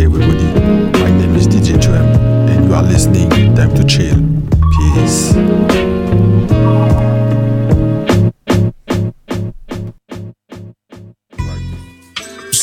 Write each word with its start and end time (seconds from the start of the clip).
Hi 0.00 0.06
everybody, 0.06 0.46
my 0.98 1.10
name 1.10 1.34
is 1.34 1.46
DJ 1.46 1.78
Trem 1.78 2.06
and 2.48 2.64
you 2.64 2.72
are 2.72 2.82
listening 2.82 3.28
Time 3.54 3.74
to 3.74 3.84
Chill. 3.84 4.16
Peace. 4.72 5.34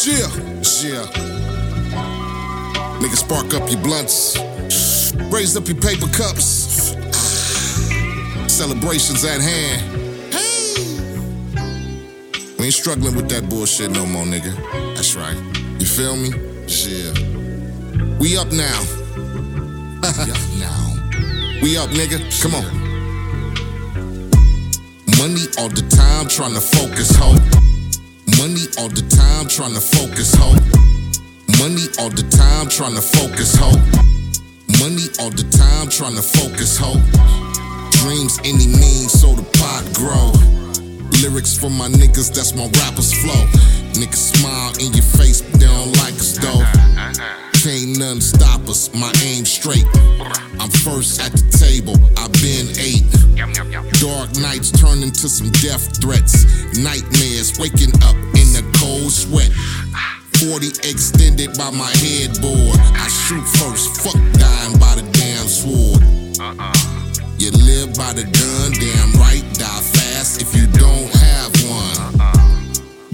Yeah, 0.03 0.27
yeah. 0.81 1.05
Nigga, 2.97 3.15
spark 3.15 3.53
up 3.53 3.69
your 3.69 3.81
blunts. 3.83 4.39
Raise 5.31 5.55
up 5.55 5.67
your 5.67 5.77
paper 5.77 6.07
cups. 6.07 6.95
Celebrations 8.51 9.23
at 9.23 9.41
hand. 9.41 10.33
Hey. 10.33 10.73
We 12.57 12.65
ain't 12.65 12.73
struggling 12.73 13.15
with 13.15 13.29
that 13.29 13.47
bullshit 13.47 13.91
no 13.91 14.07
more, 14.07 14.25
nigga. 14.25 14.55
That's 14.95 15.15
right. 15.15 15.37
You 15.79 15.85
feel 15.85 16.15
me? 16.15 16.29
Yeah. 16.67 17.26
We 18.19 18.35
up 18.35 18.51
now. 18.51 18.81
we 20.01 20.31
up 20.31 20.43
now. 20.57 20.97
We 21.61 21.77
up, 21.77 21.89
nigga. 21.89 22.17
Come 22.41 22.55
on. 22.55 22.65
Money 25.17 25.45
all 25.59 25.69
the 25.69 25.85
time, 25.89 26.27
trying 26.27 26.53
to 26.55 26.61
focus, 26.61 27.15
ho. 27.15 27.33
Money 28.41 28.65
all 28.79 28.89
the 28.89 29.05
time, 29.09 29.47
trying 29.47 29.73
to 29.75 29.81
focus, 29.81 30.33
ho. 30.33 30.49
Money 31.61 31.85
all 31.99 32.09
the 32.09 32.25
time, 32.29 32.69
trying 32.69 32.95
to 32.95 33.01
focus, 33.01 33.55
ho. 33.55 33.69
Money 34.81 35.09
all 35.19 35.29
the 35.29 35.45
time, 35.53 35.89
trying 35.89 36.15
to 36.15 36.21
focus, 36.21 36.77
ho. 36.77 36.97
Dreams 38.01 38.39
any 38.45 38.65
means, 38.65 39.13
so 39.13 39.33
the 39.33 39.45
pot 39.61 39.85
grow. 39.93 40.33
Lyrics 41.21 41.57
for 41.57 41.69
my 41.69 41.87
niggas, 41.87 42.33
that's 42.33 42.55
my 42.55 42.65
rappers 42.81 43.13
flow. 43.13 43.45
Niggas 43.93 44.37
smile 44.37 44.73
in 44.79 44.93
your 44.93 45.05
face, 45.05 45.41
but 45.41 45.59
they 45.59 45.67
don't 45.67 45.95
like 45.97 46.15
us 46.15 46.37
though. 46.37 47.46
Can't 47.63 47.97
nothing 47.97 48.21
stop 48.21 48.61
us, 48.69 48.93
my 48.93 49.11
aim 49.25 49.43
straight. 49.43 49.85
I'm 50.59 50.69
first 50.69 51.19
at 51.19 51.31
the 51.33 51.43
table, 51.57 51.97
I've 52.15 52.31
been 52.37 52.69
eight. 52.77 53.03
Dark 53.99 54.29
nights 54.37 54.71
turn 54.71 55.01
into 55.01 55.27
some 55.27 55.51
death 55.63 55.99
threats. 55.99 56.45
Nightmares 56.77 57.57
waking 57.59 57.93
up 58.05 58.15
in 58.37 58.53
the 58.53 58.63
cold 58.77 59.11
sweat. 59.11 59.51
40 60.37 60.67
extended 60.87 61.57
by 61.57 61.71
my 61.71 61.89
headboard. 61.97 62.77
I 62.93 63.09
shoot 63.09 63.45
first, 63.57 64.05
fuck 64.05 64.21
dying 64.37 64.77
by 64.77 64.93
the 64.93 65.05
damn 65.17 65.47
sword. 65.49 66.01
You 67.41 67.51
live 67.51 67.97
by 67.97 68.13
the 68.13 68.23
gun, 68.23 68.69
damn 68.77 69.11
right, 69.19 69.43
die 69.57 69.81
fast 69.81 70.41
if 70.41 70.55
you 70.55 70.67
don't 70.77 71.09
have 71.09 71.51
one. 71.65 72.16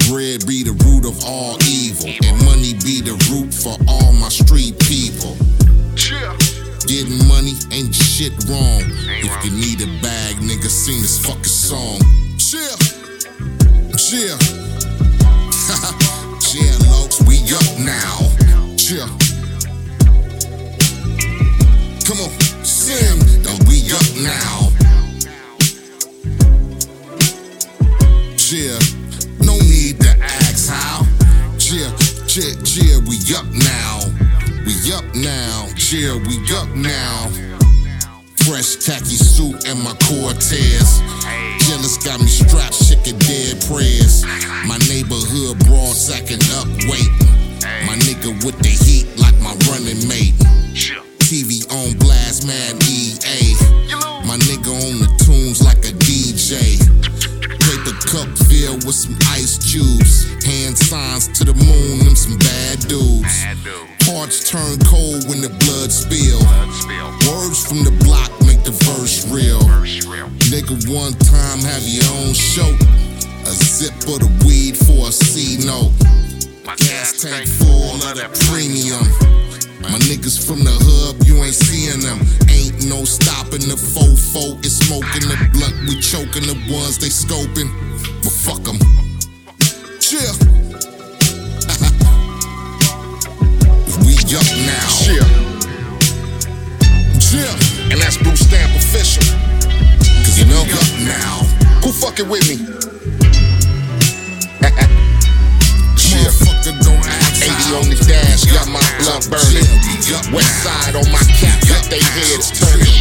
Bread 0.09 0.45
be 0.45 0.63
the 0.63 0.73
root 0.83 1.05
of 1.05 1.23
all 1.25 1.57
evil, 1.63 2.09
and 2.27 2.37
money 2.43 2.73
be 2.83 2.99
the 2.99 3.15
root 3.31 3.53
for 3.53 3.77
all 3.87 4.11
my 4.11 4.27
street 4.27 4.77
people. 4.79 5.37
Getting 6.85 7.25
money 7.27 7.53
ain't 7.71 7.95
shit 7.95 8.33
wrong. 8.51 8.83
If 9.07 9.31
you 9.45 9.51
need 9.51 9.79
a 9.79 9.87
bag, 10.03 10.35
nigga, 10.43 10.67
sing 10.67 10.99
this 10.99 11.25
fucking 11.25 11.43
song. 11.43 11.99
Chill, 12.37 12.75
chill. 13.95 14.35
yeah, 16.51 16.75
lokes, 16.91 17.23
we 17.23 17.39
up 17.55 17.63
now. 17.79 18.27
Chill. 18.75 19.07
Come 22.03 22.19
on, 22.19 22.31
sing. 22.65 23.23
Then 23.41 23.55
we 23.71 23.87
up 23.95 24.03
now. 24.19 24.67
Yeah, 28.51 28.77
Yeah, 31.73 31.89
yeah, 32.37 32.53
yeah, 32.77 32.97
we 33.09 33.17
up 33.33 33.49
now. 33.49 34.05
We 34.61 34.77
up 34.93 35.09
now. 35.15 35.65
Yeah, 35.89 36.13
we 36.21 36.37
up 36.53 36.69
now. 36.77 37.33
Fresh 38.45 38.85
khaki 38.85 39.17
suit 39.17 39.65
and 39.65 39.81
my 39.81 39.97
Cortez. 40.05 41.01
Jealous 41.65 41.97
got 41.97 42.19
me 42.19 42.27
strapped, 42.27 42.75
shaking 42.75 43.17
dead 43.17 43.57
prayers. 43.65 44.23
My 44.69 44.77
neighborhood 44.85 45.57
broad 45.65 45.95
sacking 45.97 46.45
up, 46.61 46.69
wait. 46.85 47.09
My 47.89 47.97
nigga 48.05 48.29
with 48.45 48.59
the 48.59 48.69
heat 48.69 49.09
like 49.17 49.33
my 49.41 49.57
running 49.73 50.07
mate. 50.07 50.37
TV 51.25 51.65
on 51.73 51.97
blast, 51.97 52.45
mad 52.45 52.77
EA. 52.83 53.57
My 54.29 54.37
nigga 54.45 54.69
on 54.69 54.99
the 55.01 55.09
tunes 55.25 55.63
like 55.63 55.79
a 55.89 55.93
DJ. 56.05 56.82
With 58.63 58.95
some 58.95 59.17
ice 59.27 59.59
cubes. 59.59 60.23
Hand 60.45 60.77
signs 60.77 61.27
to 61.37 61.43
the 61.43 61.53
moon, 61.53 61.99
them 61.99 62.15
some 62.15 62.37
bad 62.39 62.79
dudes. 62.87 63.43
Hearts 64.07 64.49
turn 64.49 64.79
cold 64.87 65.27
when 65.27 65.41
the 65.41 65.49
blood 65.49 65.91
spill. 65.91 66.39
Words 67.27 67.67
from 67.67 67.83
the 67.83 67.91
block 68.03 68.31
make 68.47 68.63
the 68.63 68.71
verse 68.87 69.27
real. 69.27 69.59
Nigga, 70.47 70.79
one 70.89 71.11
time 71.19 71.59
have 71.59 71.83
your 71.83 72.07
own 72.23 72.33
show. 72.33 72.71
A 73.43 73.51
zip 73.51 73.93
of 74.07 74.23
the 74.23 74.31
weed 74.47 74.77
for 74.77 75.09
a 75.09 75.11
C 75.11 75.59
note. 75.67 75.91
Gas 76.77 77.21
tank 77.21 77.47
full 77.47 77.99
of 77.99 78.15
the 78.15 78.31
premium. 78.47 79.42
My 79.91 79.99
niggas 80.07 80.39
from 80.39 80.63
the 80.63 80.71
hub, 80.71 81.19
you 81.27 81.43
ain't 81.43 81.51
seeing 81.53 81.99
them. 81.99 82.23
Ain't 82.47 82.87
no 82.87 83.03
stopping 83.03 83.67
the 83.67 83.75
fofo. 83.75 84.55
It's 84.63 84.79
smoking 84.79 85.27
the 85.27 85.35
blunt, 85.51 85.75
we 85.87 85.99
choking 85.99 86.47
the 86.47 86.55
ones 86.71 86.97
they 86.97 87.11
scoping. 87.11 87.67
But 88.23 88.31
fuck 88.31 88.63
them. 88.63 88.79
Chill. 89.99 90.23
we 94.07 94.15
up 94.33 94.47
now. 94.65 94.87
Chill. 95.03 95.27
Chill. 97.19 97.51
And 97.91 97.99
that's 97.99 98.15
Bruce 98.17 98.47
Stamp 98.47 98.71
official. 98.79 99.27
Cause 100.23 100.39
you 100.39 100.47
know, 100.47 100.63
we 100.63 100.71
up 100.73 100.87
now. 101.03 101.43
Who 101.83 101.91
fucking 101.91 102.29
with 102.29 102.47
me? 102.47 102.55
Chill. 105.99 106.31
don't 106.81 107.03
ask 107.03 107.43
80 107.43 107.75
on 107.75 107.89
blunt 109.03 109.29
burning. 109.29 109.67
West 110.31 110.63
side 110.63 110.95
on 110.95 111.07
my 111.11 111.23
cap, 111.35 111.59
got 111.67 111.83
they 111.91 111.99
heads 111.99 112.55
turning. 112.55 112.95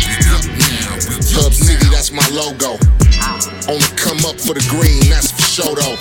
Hub 1.38 1.54
City, 1.54 1.86
that's 1.90 2.10
my 2.10 2.26
logo. 2.34 2.76
Only 3.70 3.90
come 3.94 4.18
up 4.26 4.38
for 4.38 4.54
the 4.54 4.64
green, 4.66 5.06
that's 5.08 5.30
for 5.30 5.46
sure 5.46 5.76
though. 5.78 5.98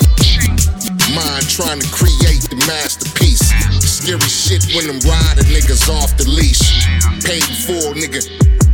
Mind 1.14 1.46
trying 1.50 1.80
to 1.80 1.90
create 1.94 2.42
the 2.50 2.58
masterpiece. 2.66 3.46
Scary 3.86 4.20
shit 4.26 4.66
when 4.74 4.88
them 4.88 5.00
rider 5.06 5.46
niggas 5.54 5.90
off 5.90 6.18
the 6.18 6.26
leash. 6.28 6.90
Paid 7.22 7.46
full 7.66 7.94
nigga, 7.94 8.26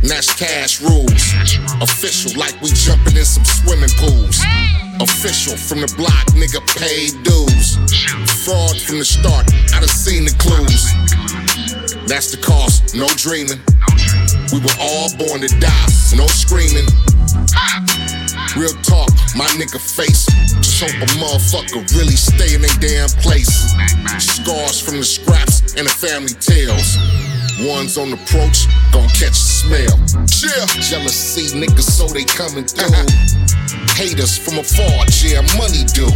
that's 0.02 0.32
cash 0.32 0.80
rules. 0.80 1.34
Official, 1.82 2.38
like 2.40 2.56
we 2.62 2.70
jumping 2.72 3.16
in 3.16 3.24
some 3.24 3.44
swimming 3.44 3.92
pools. 4.00 4.40
Official 5.00 5.56
from 5.56 5.80
the 5.80 5.92
block, 5.96 6.26
nigga 6.34 6.58
paid 6.74 7.14
dues. 7.22 7.76
Fraud 8.44 8.80
from 8.80 8.98
the 8.98 9.04
start, 9.04 9.46
I 9.74 9.80
done 9.80 9.88
seen 9.88 10.24
the 10.24 10.34
clues. 10.38 10.88
That's 12.08 12.30
the 12.30 12.40
cost, 12.40 12.96
no 12.96 13.06
dreaming. 13.20 13.60
We 14.48 14.64
were 14.64 14.76
all 14.80 15.12
born 15.20 15.44
to 15.44 15.50
die, 15.60 15.88
no 16.16 16.24
screaming. 16.32 16.88
Real 18.56 18.72
talk, 18.80 19.12
my 19.36 19.44
nigga 19.60 19.76
face. 19.76 20.24
Just 20.56 20.80
hope 20.80 20.96
a 21.04 21.06
motherfucker 21.20 21.84
really 22.00 22.16
stay 22.16 22.54
in 22.54 22.62
their 22.62 22.72
damn 22.80 23.12
place. 23.20 23.76
Scars 24.16 24.80
from 24.80 24.96
the 24.96 25.04
scraps 25.04 25.76
and 25.76 25.86
the 25.86 25.92
family 25.92 26.32
tales. 26.40 26.96
Ones 27.60 27.98
on 27.98 28.12
approach, 28.12 28.70
gon' 28.92 29.08
catch 29.08 29.34
the 29.34 29.50
smell. 29.66 29.98
Yeah. 30.38 30.66
Jealousy, 30.78 31.50
niggas, 31.58 31.90
so 31.90 32.06
they 32.06 32.22
coming 32.22 32.64
through. 32.64 32.86
Haters 33.98 34.38
from 34.38 34.62
afar, 34.62 35.02
yeah, 35.26 35.42
money 35.58 35.82
do. 35.90 36.06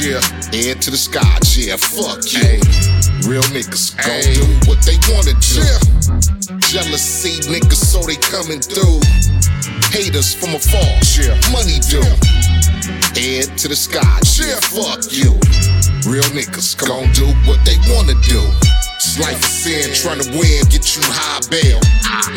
Yeah, 0.00 0.24
head 0.48 0.80
to 0.80 0.90
the 0.90 0.96
sky, 0.96 1.20
yeah, 1.52 1.76
fuck 1.76 2.24
you. 2.32 2.56
Real 3.28 3.44
niggas 3.52 3.92
gon' 4.00 4.32
do 4.32 4.48
what 4.64 4.80
they 4.88 4.96
wanna 5.12 5.36
do. 5.44 5.60
Jealousy, 6.72 7.36
niggas, 7.52 7.76
so 7.76 8.00
they 8.08 8.16
coming 8.16 8.64
through. 8.64 9.04
Haters 9.92 10.32
from 10.32 10.56
afar, 10.56 10.80
yeah, 11.20 11.36
money 11.52 11.84
do. 11.84 12.00
Head 13.12 13.58
to 13.58 13.68
the 13.68 13.76
sky, 13.76 14.00
yeah, 14.40 14.56
fuck 14.72 15.04
you. 15.12 15.36
Real 16.08 16.24
niggas 16.32 16.80
gon' 16.80 17.12
do 17.12 17.28
what 17.44 17.60
they 17.68 17.76
wanna 17.92 18.16
do. 18.24 18.40
It's 19.02 19.18
life 19.18 19.42
is 19.42 19.50
sin, 19.50 19.90
trying 19.98 20.22
to 20.22 20.30
win, 20.30 20.62
get 20.70 20.94
you 20.94 21.02
high 21.02 21.42
bail. 21.50 21.82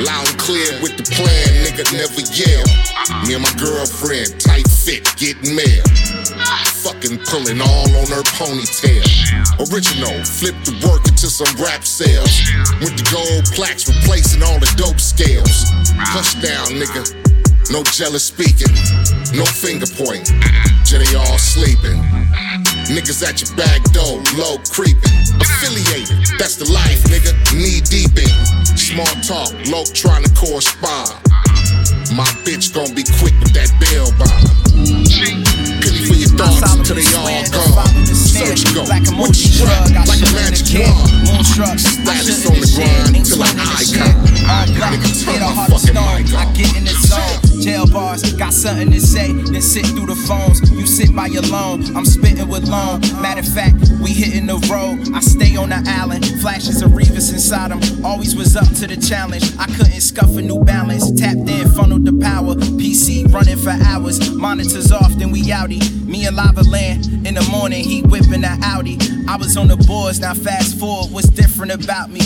Loud 0.02 0.26
and 0.26 0.40
clear 0.42 0.66
with 0.82 0.98
the 0.98 1.06
plan, 1.14 1.46
nigga, 1.62 1.86
never 1.94 2.26
yell. 2.34 2.66
Me 3.22 3.38
and 3.38 3.46
my 3.46 3.54
girlfriend, 3.62 4.34
tight 4.42 4.66
fit, 4.66 5.06
getting 5.14 5.54
mail. 5.54 5.86
Fucking 6.82 7.22
pulling 7.30 7.62
all 7.62 7.86
on 8.02 8.10
her 8.10 8.26
ponytail. 8.34 9.06
Original, 9.70 10.18
flip 10.26 10.58
the 10.66 10.74
work 10.90 11.06
into 11.06 11.30
some 11.30 11.54
rap 11.62 11.86
sales. 11.86 12.34
With 12.82 12.98
the 12.98 13.06
gold 13.14 13.46
plaques 13.54 13.86
replacing 13.86 14.42
all 14.42 14.58
the 14.58 14.74
dope 14.74 14.98
scales. 14.98 15.70
Hush 16.02 16.34
down, 16.42 16.82
nigga. 16.82 17.06
No 17.70 17.86
jealous 17.94 18.26
speaking, 18.26 18.74
no 19.38 19.46
finger 19.46 19.86
pointing. 19.86 20.42
Jay, 20.82 21.06
all 21.14 21.38
sleeping. 21.38 22.02
Niggas 22.90 23.22
at 23.26 23.42
your 23.42 23.50
back 23.58 23.82
door, 23.94 24.22
low 24.38 24.58
Status 42.26 42.48
on 42.48 42.56
the 42.56 43.12
grind 43.12 43.24
till 43.24 43.44
an 43.44 43.60
icon. 43.60 44.26
Nigga, 44.74 45.26
turn 45.26 45.42
my 45.42 45.68
fucking 45.68 45.94
mic 45.94 46.34
on. 46.34 46.48
I 46.48 46.54
get 46.54 46.76
in 46.76 46.86
the 46.86 46.92
zone. 46.92 47.45
Got 48.38 48.54
something 48.54 48.92
to 48.92 49.00
say, 49.00 49.32
then 49.32 49.62
sit 49.62 49.86
through 49.86 50.08
the 50.08 50.16
phones. 50.16 50.60
You 50.72 50.86
sit 50.86 51.16
by 51.16 51.28
your 51.28 51.44
loan, 51.44 51.96
I'm 51.96 52.06
spitting 52.06 52.50
with 52.50 52.68
loan. 52.68 53.00
Matter 53.22 53.40
of 53.40 53.48
fact, 53.48 53.76
we 54.04 54.12
hitting 54.12 54.48
the 54.48 54.58
road. 54.70 55.16
I 55.16 55.22
stay 55.22 55.56
on 55.56 55.70
the 55.70 55.82
island, 55.88 56.26
flashes 56.42 56.82
of 56.82 56.92
Revis 56.92 57.32
inside 57.32 57.72
them. 57.72 58.06
Always 58.06 58.36
was 58.36 58.58
up 58.58 58.68
to 58.80 58.88
the 58.88 58.98
challenge. 58.98 59.56
I 59.58 59.68
couldn't 59.68 60.02
scuff 60.02 60.36
a 60.36 60.42
new 60.42 60.64
balance. 60.64 61.12
Tapped 61.20 61.50
in, 61.50 61.70
funneled 61.72 62.06
the 62.06 62.14
power. 62.22 62.56
PC 62.56 63.32
running 63.34 63.58
for 63.58 63.72
hours. 63.72 64.32
Monitors 64.32 64.92
off, 64.92 65.14
then 65.14 65.32
we 65.32 65.44
outie. 65.44 66.06
Me 66.06 66.26
and 66.26 66.36
Lava 66.36 66.62
Land 66.64 67.06
in 67.26 67.36
the 67.36 67.48
morning, 67.50 67.84
he 67.84 68.02
whipping 68.02 68.42
that 68.42 68.62
Audi. 68.64 68.98
I 69.28 69.38
was 69.38 69.56
on 69.56 69.70
the 69.70 69.78
boards, 69.78 70.20
now 70.20 70.34
fast 70.34 70.78
forward, 70.78 71.12
what's 71.12 71.30
different 71.30 71.72
about 71.72 72.12
me? 72.12 72.20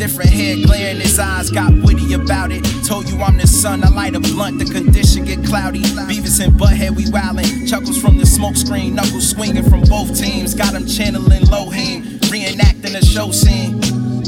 Different 0.00 0.30
hair 0.30 0.56
glare 0.56 0.92
in 0.92 0.96
his 0.98 1.18
eyes, 1.18 1.50
got 1.50 1.74
witty 1.82 2.14
about 2.14 2.50
it. 2.50 2.64
Told 2.86 3.06
you 3.10 3.20
I'm 3.20 3.36
the 3.36 3.46
sun, 3.46 3.84
I 3.84 3.90
light 3.90 4.14
a 4.14 4.20
blunt, 4.20 4.58
the 4.58 4.64
condition 4.64 5.26
get 5.26 5.44
cloudy. 5.44 5.82
Beavis 6.08 6.42
and 6.42 6.54
Butthead, 6.54 6.96
we 6.96 7.04
wildin'. 7.04 7.68
Chuckles 7.68 8.00
from 8.00 8.16
the 8.16 8.24
smoke 8.24 8.56
screen, 8.56 8.94
knuckles 8.94 9.28
swinging 9.28 9.68
from 9.68 9.82
both 9.82 10.18
teams. 10.18 10.54
Got 10.54 10.72
him 10.72 10.86
channeling 10.86 11.42
Lohan, 11.52 12.18
reenacting 12.32 12.96
a 12.96 13.04
show 13.04 13.30
scene. 13.30 13.78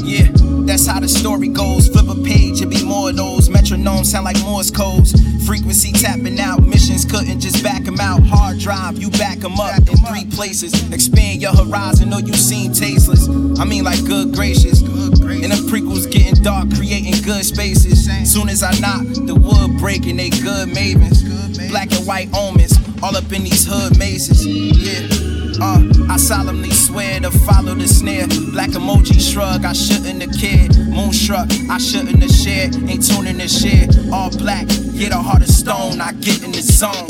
Yeah, 0.05 0.29
that's 0.67 0.85
how 0.85 0.99
the 0.99 1.09
story 1.09 1.47
goes. 1.47 1.87
Flip 1.89 2.07
a 2.07 2.21
page, 2.21 2.61
it 2.61 2.69
be 2.69 2.85
more 2.85 3.09
of 3.09 3.15
those. 3.15 3.42
Metronomes 3.83 4.05
sound 4.05 4.25
like 4.25 4.39
Morse 4.43 4.71
codes. 4.71 5.13
Frequency 5.45 5.91
tapping 5.91 6.39
out, 6.39 6.63
missions 6.63 7.05
couldn't 7.05 7.39
just 7.39 7.63
back 7.63 7.83
them 7.83 7.99
out. 7.99 8.23
Hard 8.23 8.59
drive, 8.59 8.97
you 8.97 9.09
back 9.11 9.39
them 9.39 9.59
up 9.59 9.77
in 9.79 9.97
three 9.97 10.25
places. 10.25 10.73
Expand 10.91 11.41
your 11.41 11.53
horizon, 11.53 12.09
know 12.09 12.19
you 12.19 12.33
seem 12.33 12.71
tasteless. 12.71 13.27
I 13.59 13.65
mean, 13.65 13.83
like 13.83 14.03
good 14.05 14.33
gracious. 14.33 14.81
And 14.81 15.51
the 15.51 15.67
prequels 15.69 16.09
getting 16.09 16.41
dark, 16.41 16.73
creating 16.75 17.21
good 17.23 17.43
spaces. 17.43 18.05
Soon 18.31 18.49
as 18.49 18.63
I 18.63 18.71
knock, 18.79 19.03
the 19.03 19.35
wood 19.35 19.77
breaking, 19.79 20.17
they 20.17 20.29
good 20.29 20.69
mavens. 20.69 21.21
Black 21.69 21.91
and 21.91 22.07
white 22.07 22.29
omens, 22.33 22.77
all 23.01 23.15
up 23.15 23.31
in 23.33 23.43
these 23.43 23.65
hood 23.65 23.97
mazes. 23.97 24.45
Yeah. 24.45 25.32
Uh, 25.61 25.83
I 26.09 26.17
solemnly 26.17 26.71
swear 26.71 27.19
to 27.21 27.31
follow 27.31 27.75
the 27.75 27.87
snare. 27.87 28.27
Black 28.51 28.71
emoji 28.71 29.19
shrug, 29.19 29.65
I 29.65 29.73
shouldn't 29.73 30.21
have 30.21 30.33
cared. 30.39 30.77
Moonstruck, 30.77 31.49
I 31.69 31.77
shouldn't 31.77 32.21
have 32.21 32.31
shared. 32.31 32.75
Ain't 32.89 33.07
tuning 33.07 33.37
the 33.37 33.47
shit. 33.47 34.11
All 34.11 34.29
black, 34.29 34.67
get 34.97 35.11
a 35.11 35.17
heart 35.17 35.41
of 35.41 35.49
stone, 35.49 36.01
I 36.01 36.13
get 36.13 36.43
in 36.43 36.51
the 36.51 36.61
zone. 36.61 37.07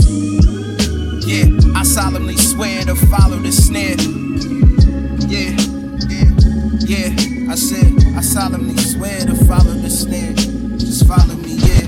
Yeah, 1.25 1.45
I 1.75 1.83
solemnly 1.83 2.37
swear 2.37 2.83
to 2.85 2.95
follow 2.95 3.37
the 3.37 3.51
snare. 3.51 3.95
Yeah, 5.29 5.55
yeah, 6.09 6.29
yeah. 6.85 7.51
I 7.51 7.55
said, 7.55 8.17
I 8.17 8.21
solemnly 8.21 8.77
swear 8.77 9.25
to 9.25 9.35
follow 9.45 9.73
the 9.73 9.89
snare. 9.89 10.33
Just 10.77 11.07
follow 11.07 11.35
me, 11.35 11.55
yeah. 11.55 11.82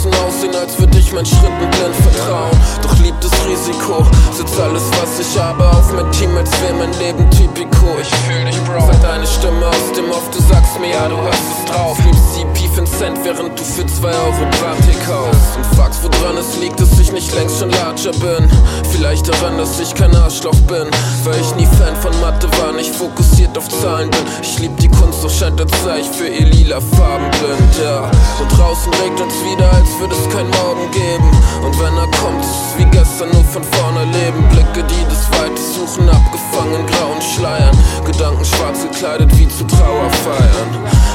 Außen 0.00 0.14
aussehen, 0.24 0.54
als 0.54 0.78
würde 0.78 0.98
ich 0.98 1.12
meinen 1.12 1.26
Schritten 1.26 1.70
blind 1.70 1.94
vertrauen. 1.96 2.49
Liebt 3.10 3.24
das 3.24 3.44
Risiko, 3.44 4.06
sitzt 4.32 4.60
alles, 4.60 4.84
was 5.02 5.18
ich 5.18 5.36
habe, 5.36 5.68
auf 5.68 5.92
mein 5.92 6.08
Team, 6.12 6.30
als 6.36 6.52
wäre 6.62 6.74
mein 6.74 6.92
Leben 7.00 7.28
typico. 7.30 7.98
Ich 8.00 8.08
fühl 8.08 8.44
dich, 8.44 8.56
Bro. 8.62 8.86
Sei 8.86 8.96
deine 9.02 9.26
Stimme 9.26 9.66
aus 9.66 9.92
dem 9.96 10.08
Off, 10.12 10.30
du 10.30 10.40
sagst 10.40 10.78
mir, 10.78 10.90
ja, 10.90 11.08
du 11.08 11.16
hast 11.16 11.42
es 11.58 11.72
drauf. 11.72 11.98
Liebst 12.04 12.34
CP 12.34 12.68
für 12.72 12.84
Cent, 12.84 13.18
während 13.24 13.58
du 13.58 13.64
für 13.64 13.84
2 13.84 14.06
Euro 14.06 14.46
Bratik 14.60 14.94
kaufst. 15.04 15.56
Und 15.56 15.66
fragst, 15.76 16.00
woran 16.04 16.36
es 16.36 16.56
liegt, 16.58 16.78
dass 16.78 17.00
ich 17.00 17.10
nicht 17.10 17.34
längst 17.34 17.58
schon 17.58 17.70
larger 17.70 18.12
bin. 18.12 18.48
Vielleicht 18.92 19.26
daran, 19.26 19.58
dass 19.58 19.80
ich 19.80 19.92
kein 19.92 20.14
Arschloch 20.14 20.60
bin. 20.68 20.86
Weil 21.24 21.40
ich 21.40 21.52
nie 21.56 21.66
Fan 21.66 21.96
von 22.00 22.12
Mathe 22.20 22.48
war, 22.62 22.72
nicht 22.72 22.94
fokussiert 22.94 23.58
auf 23.58 23.68
Zahlen 23.68 24.10
bin. 24.10 24.20
Ich 24.40 24.60
lieb 24.60 24.76
die 24.78 24.88
Kunst, 24.88 25.24
doch 25.24 25.30
scheint 25.30 25.60
als 25.60 25.72
sei 25.82 25.98
ich 25.98 26.08
für 26.08 26.28
ihr 26.28 26.46
lila 26.46 26.80
Farben 26.80 27.28
blind, 27.32 27.74
ja. 27.82 28.08
Und 28.38 28.56
draußen 28.56 28.92
regnet's 29.02 29.34
wieder, 29.42 29.68
als 29.72 29.98
würde 29.98 30.14
es 30.14 30.32
kein 30.32 30.48
Morgen 30.62 30.88
geben. 30.92 31.28
Und 31.64 31.76
wenn 31.80 31.96
er 31.96 32.08
kommt, 32.22 32.44
ist 32.44 32.50
es 32.50 32.78
wie 32.78 32.99
gestern, 33.00 33.30
nur 33.30 33.44
von 33.44 33.64
vorne 33.64 34.04
leben. 34.04 34.42
Blicke, 34.50 34.84
die 34.84 35.04
das 35.08 35.24
Weite 35.40 35.60
suchen, 35.60 36.08
abgefangen 36.08 36.86
grauen 36.86 37.22
Schleiern. 37.22 37.76
Gedanken 38.04 38.44
schwarz 38.44 38.82
gekleidet 38.82 39.30
wie 39.38 39.48
zu 39.48 39.64
Trauerfeiern. 39.64 40.70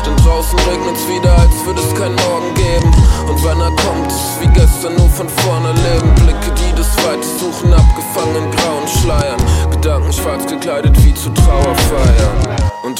Denn 0.06 0.16
draußen 0.18 0.58
regnet's 0.60 1.08
wieder, 1.08 1.34
als 1.38 1.56
würde 1.66 1.82
es 1.82 1.94
kein 1.94 2.16
Morgen 2.26 2.54
geben. 2.56 2.92
Und 3.30 3.44
wenn 3.44 3.60
er 3.60 3.74
kommt, 3.86 4.12
wie 4.42 4.48
gestern, 4.60 4.96
nur 4.96 5.10
von 5.10 5.30
vorne 5.30 5.74
leben. 5.86 6.10
Blicke, 6.16 6.52
die 6.58 6.74
das 6.76 6.90
Weite 7.06 7.28
suchen, 7.40 7.74
abgefangen 7.74 8.50
grauen 8.52 8.88
Schleiern. 8.88 9.42
Gedanken 9.72 10.14
schwarz 10.14 10.46
gekleidet 10.48 10.96
wie 11.04 11.14
zu 11.14 11.30
Trauerfeiern. 11.30 12.45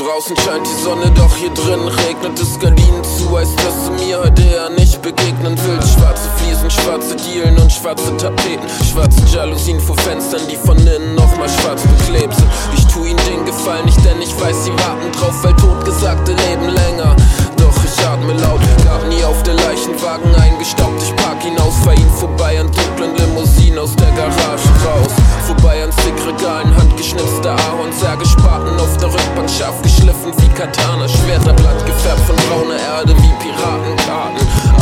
Und 0.06 0.12
draußen 0.12 0.36
scheint 0.38 0.68
die 0.68 0.84
Sonne, 0.84 1.10
doch 1.16 1.36
hier 1.36 1.50
drin 1.50 1.82
regnet 1.88 2.40
es 2.40 2.60
Gardinen 2.60 3.04
zu. 3.04 3.32
Weißt, 3.32 3.58
dass 3.58 3.86
du 3.86 3.92
mir 4.06 4.20
heute 4.20 4.44
eher 4.44 4.70
nicht 4.70 5.02
begegnen 5.02 5.58
willst. 5.66 5.94
Schwarze 5.98 6.30
Fliesen, 6.38 6.70
schwarze 6.70 7.16
Dielen 7.16 7.58
und 7.58 7.72
schwarze 7.72 8.16
Tapeten. 8.18 8.70
Schwarze 8.92 9.22
Jalousien 9.34 9.80
vor 9.80 9.98
Fenstern, 9.98 10.42
die 10.48 10.58
von 10.58 10.78
innen 10.78 11.16
nochmal 11.16 11.50
schwarz 11.50 11.82
beklebt 11.82 12.36
sind. 12.36 12.48
Ich 12.78 12.86
tu 12.86 13.04
ihnen 13.04 13.20
den 13.26 13.46
Gefallen 13.46 13.86
nicht, 13.86 13.98
denn 14.06 14.22
ich 14.22 14.40
weiß, 14.40 14.66
sie 14.66 14.72
warten 14.74 15.12
drauf, 15.18 15.44
weil 15.44 15.56
totgesagte 15.56 16.34
leben 16.34 16.70
länger. 16.70 17.16
Doch 17.58 17.74
ich 17.84 18.06
atme 18.06 18.34
laut, 18.34 18.62
gab 18.86 19.08
nie 19.08 19.24
auf 19.24 19.42
der 19.42 19.56
Leichenwagen 19.56 20.36
eingestaubt. 20.36 21.02
Ich 21.02 21.16
park 21.16 21.42
hinaus, 21.42 21.74
fahr 21.84 21.96
ihn 21.96 22.12
vorbei 22.12 22.60
an 22.60 22.70
dunklen 22.72 23.16
Limousinen 23.16 23.80
aus 23.80 23.96
der 23.96 24.12
Garage 24.12 24.70
raus. 24.86 25.14
Vorbei 25.46 25.84
an 25.84 25.92
Zickregalen, 25.92 26.76
handgeschnitzte 26.76 27.52
Ahornsärge, 27.52 28.26
Spaten 28.26 28.80
auf 28.80 28.98
der 28.98 29.14
Rückbank, 29.14 29.48
scharf 29.48 29.80
geschliffen 29.84 30.34
wie 30.38 30.50
Katana. 30.50 31.08
Schwerterblatt 31.08 31.86
gefärbt 31.86 32.22
von 32.26 32.36
brauner 32.50 32.80
Erde 32.98 33.14
wie 33.18 33.34
Piratenkarten. 33.38 34.42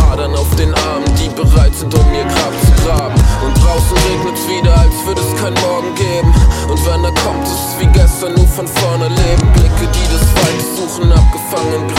Adern 0.09 0.33
auf 0.35 0.49
den 0.55 0.73
Armen, 0.87 1.11
die 1.19 1.27
bereit 1.35 1.75
sind, 1.75 1.93
um 1.93 2.05
ihr 2.13 2.23
Grab 2.23 2.53
zu 2.63 2.71
graben. 2.85 3.19
Und 3.43 3.53
draußen 3.59 3.97
regnet's 4.07 4.47
wieder, 4.47 4.73
als 4.77 4.95
würde 5.05 5.19
es 5.19 5.41
kein 5.41 5.53
Morgen 5.67 5.93
geben. 5.95 6.33
Und 6.69 6.79
wenn 6.87 7.03
er 7.03 7.13
kommt, 7.27 7.43
ist 7.43 7.59
es 7.67 7.79
wie 7.81 7.87
gestern, 7.87 8.33
nur 8.35 8.47
von 8.47 8.67
vorne 8.67 9.09
leben. 9.09 9.45
Blicke, 9.51 9.85
die 9.91 10.07
das 10.15 10.23
Weite 10.31 10.63
suchen, 10.79 11.11
abgefangen 11.11 11.92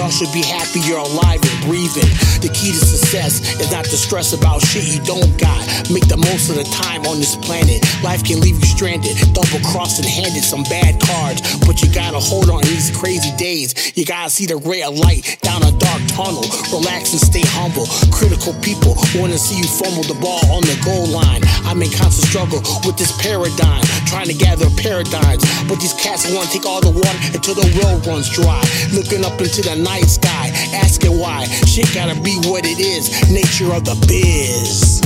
Y'all 0.00 0.08
should 0.08 0.32
be 0.32 0.40
happy 0.40 0.80
you're 0.80 0.96
alive 0.96 1.44
and 1.44 1.66
breathing. 1.68 2.08
The 2.40 2.48
key 2.54 2.72
to 2.72 2.99
success 3.10 3.58
is 3.58 3.72
not 3.72 3.84
to 3.84 3.96
stress 3.96 4.32
about 4.32 4.62
shit 4.62 4.86
you 4.86 5.02
don't 5.02 5.34
got. 5.34 5.58
Make 5.90 6.06
the 6.06 6.16
most 6.16 6.46
of 6.46 6.54
the 6.54 6.66
time 6.70 7.02
on 7.10 7.18
this 7.18 7.34
planet. 7.34 7.82
Life 8.06 8.22
can 8.22 8.38
leave 8.38 8.54
you 8.54 8.68
stranded, 8.70 9.18
double 9.34 9.58
crossed 9.66 9.98
and 9.98 10.06
handed 10.06 10.46
some 10.46 10.62
bad 10.70 10.94
cards. 11.02 11.42
But 11.66 11.82
you 11.82 11.90
gotta 11.90 12.22
hold 12.22 12.50
on 12.50 12.62
in 12.62 12.70
these 12.70 12.94
crazy 12.94 13.34
days. 13.34 13.74
You 13.98 14.06
gotta 14.06 14.30
see 14.30 14.46
the 14.46 14.62
ray 14.62 14.82
of 14.86 14.94
light 14.94 15.38
down 15.42 15.66
a 15.66 15.72
dark 15.74 16.02
tunnel. 16.06 16.46
Relax 16.70 17.10
and 17.10 17.18
stay 17.18 17.42
humble. 17.50 17.90
Critical 18.14 18.54
people 18.62 18.94
wanna 19.18 19.38
see 19.38 19.58
you 19.58 19.66
fumble 19.66 20.06
the 20.06 20.18
ball 20.22 20.46
on 20.54 20.62
the 20.62 20.78
goal 20.86 21.10
line. 21.10 21.42
I'm 21.66 21.82
in 21.82 21.90
constant 21.90 22.30
struggle 22.30 22.62
with 22.86 22.94
this 22.94 23.10
paradigm, 23.18 23.82
trying 24.06 24.30
to 24.30 24.38
gather 24.38 24.70
paradigms. 24.78 25.42
But 25.66 25.82
these 25.82 25.98
cats 25.98 26.30
wanna 26.30 26.46
take 26.54 26.62
all 26.62 26.78
the 26.78 26.94
water 26.94 27.20
until 27.34 27.58
the 27.58 27.66
well 27.74 27.98
runs 28.06 28.30
dry. 28.30 28.62
Looking 28.94 29.26
up 29.26 29.34
into 29.42 29.66
the 29.66 29.74
night 29.74 30.06
sky, 30.06 30.54
asking 30.78 31.18
why. 31.18 31.50
Shit 31.66 31.90
gotta 31.90 32.14
be 32.22 32.38
what 32.46 32.62
it 32.62 32.78
is. 32.78 32.99
Nature 33.30 33.72
of 33.72 33.84
the 33.84 33.96
biz. 34.06 35.00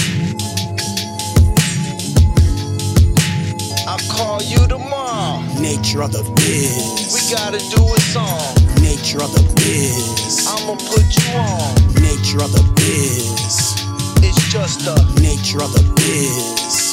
I'll 3.86 3.98
call 4.10 4.42
you 4.42 4.66
tomorrow. 4.66 5.42
Nature 5.60 6.02
of 6.02 6.12
the 6.12 6.24
biz. 6.34 7.14
We 7.14 7.20
gotta 7.30 7.58
do 7.58 7.82
a 7.84 8.00
song. 8.00 8.54
Nature 8.82 9.22
of 9.22 9.32
the 9.32 9.44
biz. 9.54 10.46
I'ma 10.48 10.74
put 10.74 11.06
you 11.22 11.38
on. 11.38 11.74
Nature 12.02 12.42
of 12.42 12.50
the 12.50 12.64
biz. 12.74 13.78
It's 14.26 14.42
just 14.50 14.86
a 14.88 14.96
Nature 15.22 15.62
of 15.62 15.72
the 15.72 15.84
biz. 15.94 16.83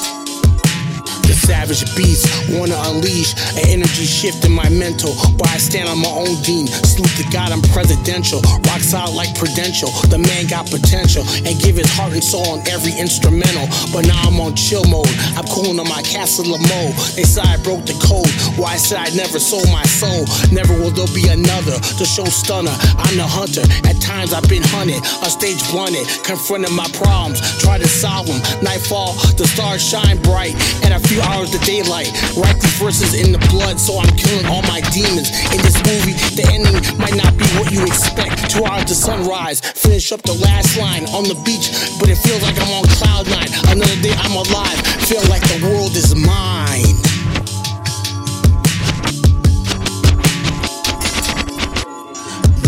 The 1.31 1.39
savage 1.47 1.87
beast 1.95 2.27
wanna 2.51 2.75
unleash 2.91 3.31
an 3.55 3.63
energy 3.71 4.03
shift 4.03 4.43
in 4.43 4.51
my 4.51 4.67
mental, 4.67 5.15
but 5.39 5.47
I 5.47 5.63
stand 5.63 5.87
on 5.87 6.03
my 6.03 6.11
own 6.11 6.35
dean. 6.43 6.67
Salute 6.67 7.23
to 7.23 7.25
God, 7.31 7.55
I'm 7.55 7.63
presidential. 7.71 8.43
Rock 8.67 8.83
solid 8.83 9.15
like 9.15 9.31
Prudential. 9.39 9.87
The 10.11 10.19
man 10.19 10.51
got 10.51 10.67
potential 10.67 11.23
and 11.47 11.55
give 11.63 11.79
his 11.79 11.87
heart 11.95 12.11
and 12.11 12.21
soul 12.21 12.43
on 12.51 12.59
every 12.67 12.91
instrumental. 12.99 13.63
But 13.95 14.11
now 14.11 14.27
I'm 14.27 14.43
on 14.43 14.59
chill 14.59 14.83
mode. 14.91 15.07
I'm 15.39 15.47
cooling 15.47 15.79
on 15.79 15.87
my 15.87 16.03
Castle 16.03 16.51
of 16.51 16.59
Lamo. 16.67 16.91
They 17.15 17.23
said 17.23 17.47
I 17.47 17.55
broke 17.63 17.87
the 17.87 17.95
code. 18.03 18.27
Why 18.59 18.75
I 18.75 18.77
said 18.77 18.99
I 18.99 19.07
never 19.15 19.39
sold 19.39 19.71
my 19.71 19.87
soul. 19.87 20.27
Never 20.51 20.75
will 20.75 20.91
there 20.91 21.07
be 21.15 21.31
another. 21.31 21.79
The 21.95 22.03
show 22.03 22.27
stunner. 22.27 22.75
I'm 22.99 23.15
the 23.15 23.23
hunter. 23.23 23.63
At 23.87 24.03
times 24.03 24.35
I've 24.35 24.49
been 24.51 24.67
hunted, 24.67 24.99
on 25.23 25.31
stage 25.31 25.63
blunted, 25.71 26.03
confronting 26.27 26.75
my 26.75 26.91
problems, 26.91 27.39
try 27.63 27.79
to 27.79 27.87
solve 27.87 28.27
them. 28.27 28.43
Nightfall, 28.59 29.15
the 29.39 29.47
stars 29.47 29.79
shine 29.79 30.19
bright, 30.27 30.59
and 30.83 30.91
I 30.93 30.99
few 30.99 31.20
hours 31.29 31.53
of 31.53 31.61
daylight. 31.63 32.09
Write 32.35 32.59
these 32.59 32.77
verses 32.79 33.13
in 33.13 33.31
the 33.31 33.41
blood, 33.49 33.79
so 33.79 33.99
I'm 33.99 34.11
killing 34.15 34.45
all 34.45 34.61
my 34.63 34.81
demons. 34.91 35.29
In 35.53 35.59
this 35.61 35.77
movie, 35.85 36.15
the 36.35 36.45
ending 36.51 36.77
might 36.97 37.15
not 37.15 37.37
be 37.37 37.45
what 37.57 37.71
you 37.71 37.83
expect. 37.85 38.49
Two 38.49 38.65
hours 38.65 38.85
to 38.85 38.95
sunrise, 38.95 39.61
finish 39.61 40.11
up 40.11 40.21
the 40.23 40.33
last 40.33 40.77
line 40.77 41.05
on 41.15 41.23
the 41.23 41.35
beach, 41.45 41.71
but 41.99 42.09
it 42.09 42.17
feels 42.17 42.41
like 42.41 42.57
I'm 42.59 42.71
on 42.71 42.85
cloud 42.97 43.29
nine. 43.29 43.49
Another 43.69 43.99
day 44.01 44.13
I'm 44.17 44.35
alive, 44.35 44.79
feel 45.07 45.23
like 45.29 45.43
the 45.47 45.59
world 45.63 45.95
is 45.95 46.15
mine. 46.15 46.95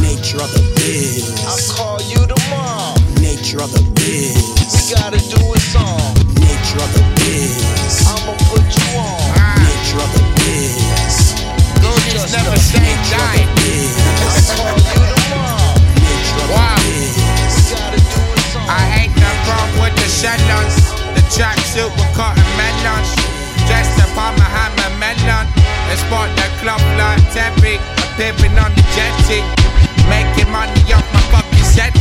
Nature 0.02 0.42
of 0.42 0.52
the 0.54 0.64
biz. 0.76 1.30
I'll 1.46 1.76
call 1.76 2.02
you 2.02 2.22
tomorrow. 2.28 2.96
Nature 3.20 3.62
of 3.62 3.72
the 3.72 3.84
biz. 3.96 4.36
We 4.74 4.96
gotta 4.96 5.18
do 5.18 5.54
a 5.54 5.60
song. 5.60 6.14
Nature 6.40 6.82
of 6.84 6.92
the 6.94 7.13
biz. 7.24 7.56
I'ma 8.08 8.34
put 8.52 8.66
you 8.78 8.90
on. 9.00 9.20
Nature 9.64 10.00
of 10.04 10.12
the 10.16 10.24
biz. 10.40 11.16
Just 12.12 12.36
never 12.36 12.54
a 12.54 12.60
say 12.60 12.80
Nature 12.80 13.16
of 13.16 13.24
die. 13.24 13.42
the 13.42 13.48
biz. 13.60 13.92
Call 14.54 14.78
you 14.78 15.06
tomorrow. 15.32 15.74
Nature 16.04 16.42
of 16.44 16.50
Wow. 16.54 16.76
the 16.78 16.92
biz. 16.92 17.56
We 17.56 17.64
gotta 17.76 18.00
do 18.00 18.22
a 18.36 18.40
song. 18.54 18.68
I 18.70 18.84
ain't 19.02 19.14
the 19.16 19.30
wrong 19.48 19.72
with 19.82 19.96
the 20.02 20.08
shellos. 20.20 20.76
The 21.16 21.24
tracksuit 21.36 21.90
with 21.98 22.12
cotton 22.18 22.46
melons. 22.60 23.10
Dressed 23.68 23.98
up 24.04 24.14
on 24.18 24.34
my 24.38 24.48
hammer 24.56 24.92
melon. 25.02 25.46
And 25.90 26.00
spot 26.00 26.30
the 26.38 26.48
club 26.62 26.82
like 27.00 27.24
Terry. 27.34 27.80
Pimping 28.18 28.58
on 28.64 28.72
the 28.78 28.84
jetty. 28.96 29.42
Making 30.10 30.52
money 30.52 30.84
off 30.94 31.06
my 31.16 31.22
fucking 31.34 31.66
set. 31.76 31.94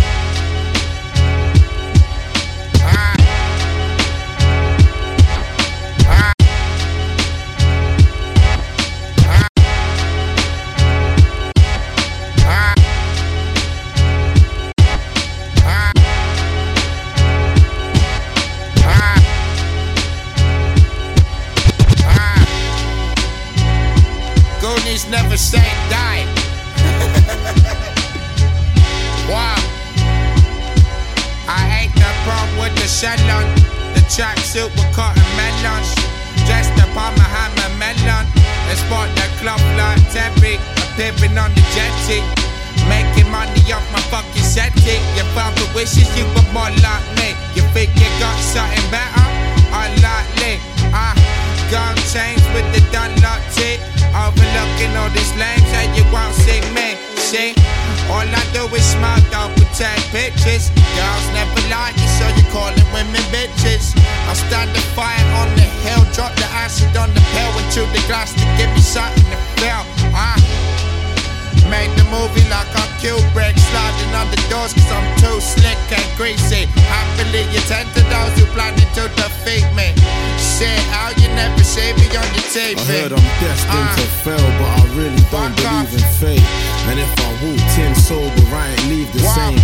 Movie 72.32 72.48
like 72.48 72.68
I'm 72.72 72.88
Kubrick 72.96 73.56
Sliding 73.58 74.14
on 74.16 74.30
the 74.30 74.40
doors 74.48 74.72
cause 74.72 74.88
I'm 74.92 75.04
too 75.20 75.36
slick 75.40 75.76
and 75.92 76.16
greasy 76.16 76.64
Happily 76.88 77.44
you 77.52 77.60
tend 77.68 77.88
to 77.94 78.02
those 78.08 78.32
who 78.40 78.46
planning 78.56 78.88
to 78.96 79.04
defeat 79.20 79.66
me 79.76 79.92
Say 80.40 80.72
how 80.88 81.10
you 81.20 81.28
never 81.36 81.62
see 81.64 81.92
me 81.92 82.06
on 82.16 82.24
your 82.32 82.46
TV 82.48 82.78
I 82.78 82.84
heard 82.88 83.12
I'm 83.12 83.28
destined 83.40 83.68
Ah. 83.84 83.96
to 83.96 84.06
fail, 84.24 84.48
but 84.58 84.70
I 84.80 84.82
really 84.96 85.16
don't 85.30 85.52
Fuck 85.60 85.66
off. 85.66 85.90
believe 85.90 86.04
in 86.04 86.12
fate. 86.20 86.46
And 86.88 86.98
if 87.00 87.12
I 87.20 87.28
walked 87.44 87.78
in 87.78 87.94
sober, 87.94 88.44
I 88.56 88.68
ain't 88.70 88.84
leave 88.88 89.10
the 89.12 89.22
Wow. 89.24 89.34
same. 89.36 89.60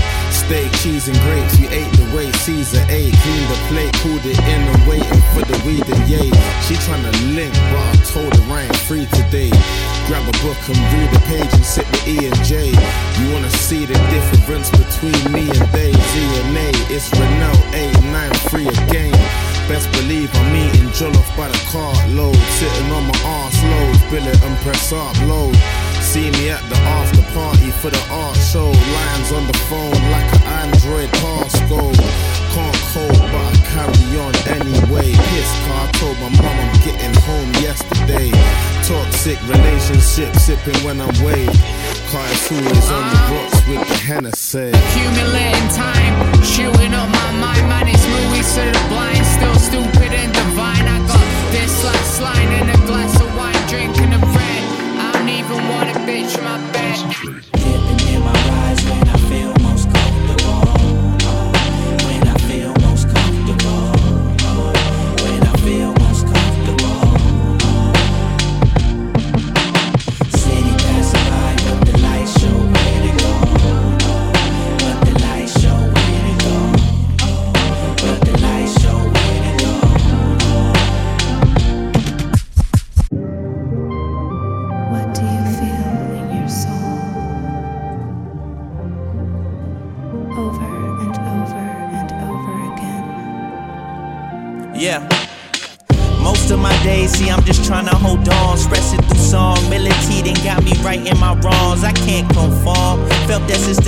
Steak, 0.48 0.72
cheese, 0.80 1.08
and 1.08 1.18
grapes, 1.28 1.60
we 1.60 1.68
ate 1.68 1.92
the 1.92 2.08
way 2.16 2.32
Caesar 2.32 2.80
ate. 2.88 3.12
Cleaned 3.20 3.48
the 3.52 3.58
plate, 3.68 3.92
pulled 4.00 4.24
it 4.24 4.38
in 4.48 4.62
and 4.64 4.80
waiting 4.88 5.20
for 5.36 5.44
the 5.44 5.52
weed 5.68 5.84
and 5.84 6.08
yay. 6.08 6.24
She 6.64 6.72
tryna 6.88 7.12
link, 7.36 7.52
but 7.68 7.84
I 7.84 7.96
told 8.08 8.32
her 8.32 8.52
I 8.56 8.62
ain't 8.64 8.80
free 8.88 9.04
today. 9.12 9.52
Grab 10.08 10.24
a 10.24 10.32
book 10.40 10.56
and 10.72 10.80
read 10.88 11.12
a 11.12 11.20
page 11.28 11.52
and 11.52 11.66
sip 11.68 11.84
the 11.92 12.00
E 12.08 12.32
and 12.32 12.40
J. 12.48 12.72
You 13.20 13.26
wanna 13.28 13.50
see 13.60 13.84
the 13.84 13.92
difference 14.08 14.72
between 14.72 15.20
me 15.36 15.52
and 15.52 15.68
they? 15.68 15.92
Z 15.92 16.14
and 16.40 16.56
A, 16.56 16.68
it's 16.96 17.12
Renelle 17.12 17.60
893 18.08 18.72
again. 18.88 19.12
Best 19.68 19.92
believe 19.92 20.32
I'm 20.32 20.56
eating 20.56 20.88
jollof 20.96 21.28
by 21.36 21.48
the 21.48 21.60
cartload. 21.68 22.40
Sitting 22.56 22.90
on 22.90 23.04
my 23.04 23.20
arse 23.36 23.62
load, 23.68 24.00
billet 24.08 24.40
and 24.48 24.56
press 24.64 24.94
up 24.96 25.12
load. 25.28 25.52
See 26.00 26.30
me 26.30 26.50
at 26.50 26.62
the 26.68 26.76
after 26.76 27.22
party 27.34 27.70
for 27.70 27.90
the 27.90 28.02
art 28.10 28.36
show. 28.36 28.70
Lines 28.70 29.32
on 29.32 29.46
the 29.46 29.58
phone 29.68 30.00
like 30.10 30.30
an 30.34 30.42
Android 30.64 31.10
passcode. 31.20 31.98
Can't 32.54 32.78
code, 32.92 33.22
but 33.32 33.44
I 33.44 33.54
carry 33.70 34.18
on 34.18 34.34
anyway. 34.48 35.12
Pissed 35.12 35.58
car, 35.66 35.86
I 35.86 35.90
told 36.00 36.16
my 36.18 36.30
mom 36.40 36.56
I'm 36.58 36.74
getting 36.80 37.14
home 37.22 37.50
yesterday. 37.62 38.30
Toxic 38.82 39.38
relationship, 39.48 40.34
sipping 40.36 40.78
when 40.84 41.00
I'm 41.00 41.12
waved. 41.22 41.60
Car 42.10 42.26
is 42.32 42.50
always 42.50 42.88
on 42.90 43.04
the 43.12 43.18
ah. 43.20 43.30
rocks 43.32 43.68
with 43.68 43.86
the 43.88 43.98
Hennessy. 44.08 44.70
Accumulating 44.72 45.68
time, 45.76 45.97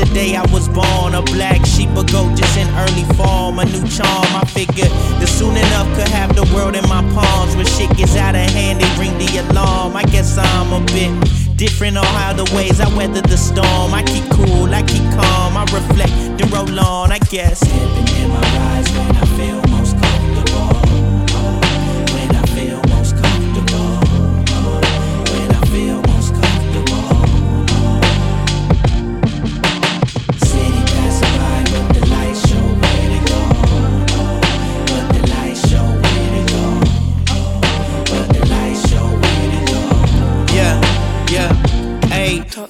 the 0.00 0.14
day 0.14 0.36
I 0.36 0.44
was 0.52 0.68
born. 0.68 1.14
A 1.14 1.22
black 1.22 1.64
sheep, 1.66 1.90
a 1.90 2.04
goat 2.04 2.36
just 2.36 2.56
in 2.56 2.68
early 2.82 3.04
form. 3.14 3.58
A 3.58 3.64
new 3.64 3.86
charm. 3.88 4.30
I 4.32 4.44
figured 4.46 4.92
that 5.20 5.28
soon 5.28 5.56
enough 5.56 5.88
could 5.96 6.08
have 6.08 6.34
the 6.34 6.44
world 6.54 6.74
in 6.74 6.86
my 6.88 7.02
palms. 7.12 7.54
When 7.56 7.66
shit 7.66 7.94
gets 7.96 8.16
out 8.16 8.34
of 8.34 8.48
hand, 8.56 8.80
they 8.80 8.90
ring 8.98 9.16
the 9.18 9.28
alarm. 9.44 9.96
I 9.96 10.04
guess 10.04 10.38
I'm 10.38 10.72
a 10.72 10.80
bit 10.86 11.12
different 11.56 11.96
on 11.98 12.04
how 12.04 12.32
the 12.32 12.48
ways 12.56 12.80
I 12.80 12.88
weather 12.96 13.20
the 13.20 13.36
storm. 13.36 13.92
I 13.92 14.02
keep 14.02 14.24
cool, 14.30 14.72
I 14.72 14.82
keep 14.82 15.04
calm, 15.12 15.56
I 15.56 15.64
reflect, 15.68 16.14
then 16.38 16.48
roll 16.50 16.80
on. 16.80 17.12
I 17.12 17.18
guess. 17.18 17.60
Stepping 17.60 18.08
in 18.22 18.28
my 18.30 18.40
rise 18.40 18.88
when 18.92 19.16
I 19.16 19.29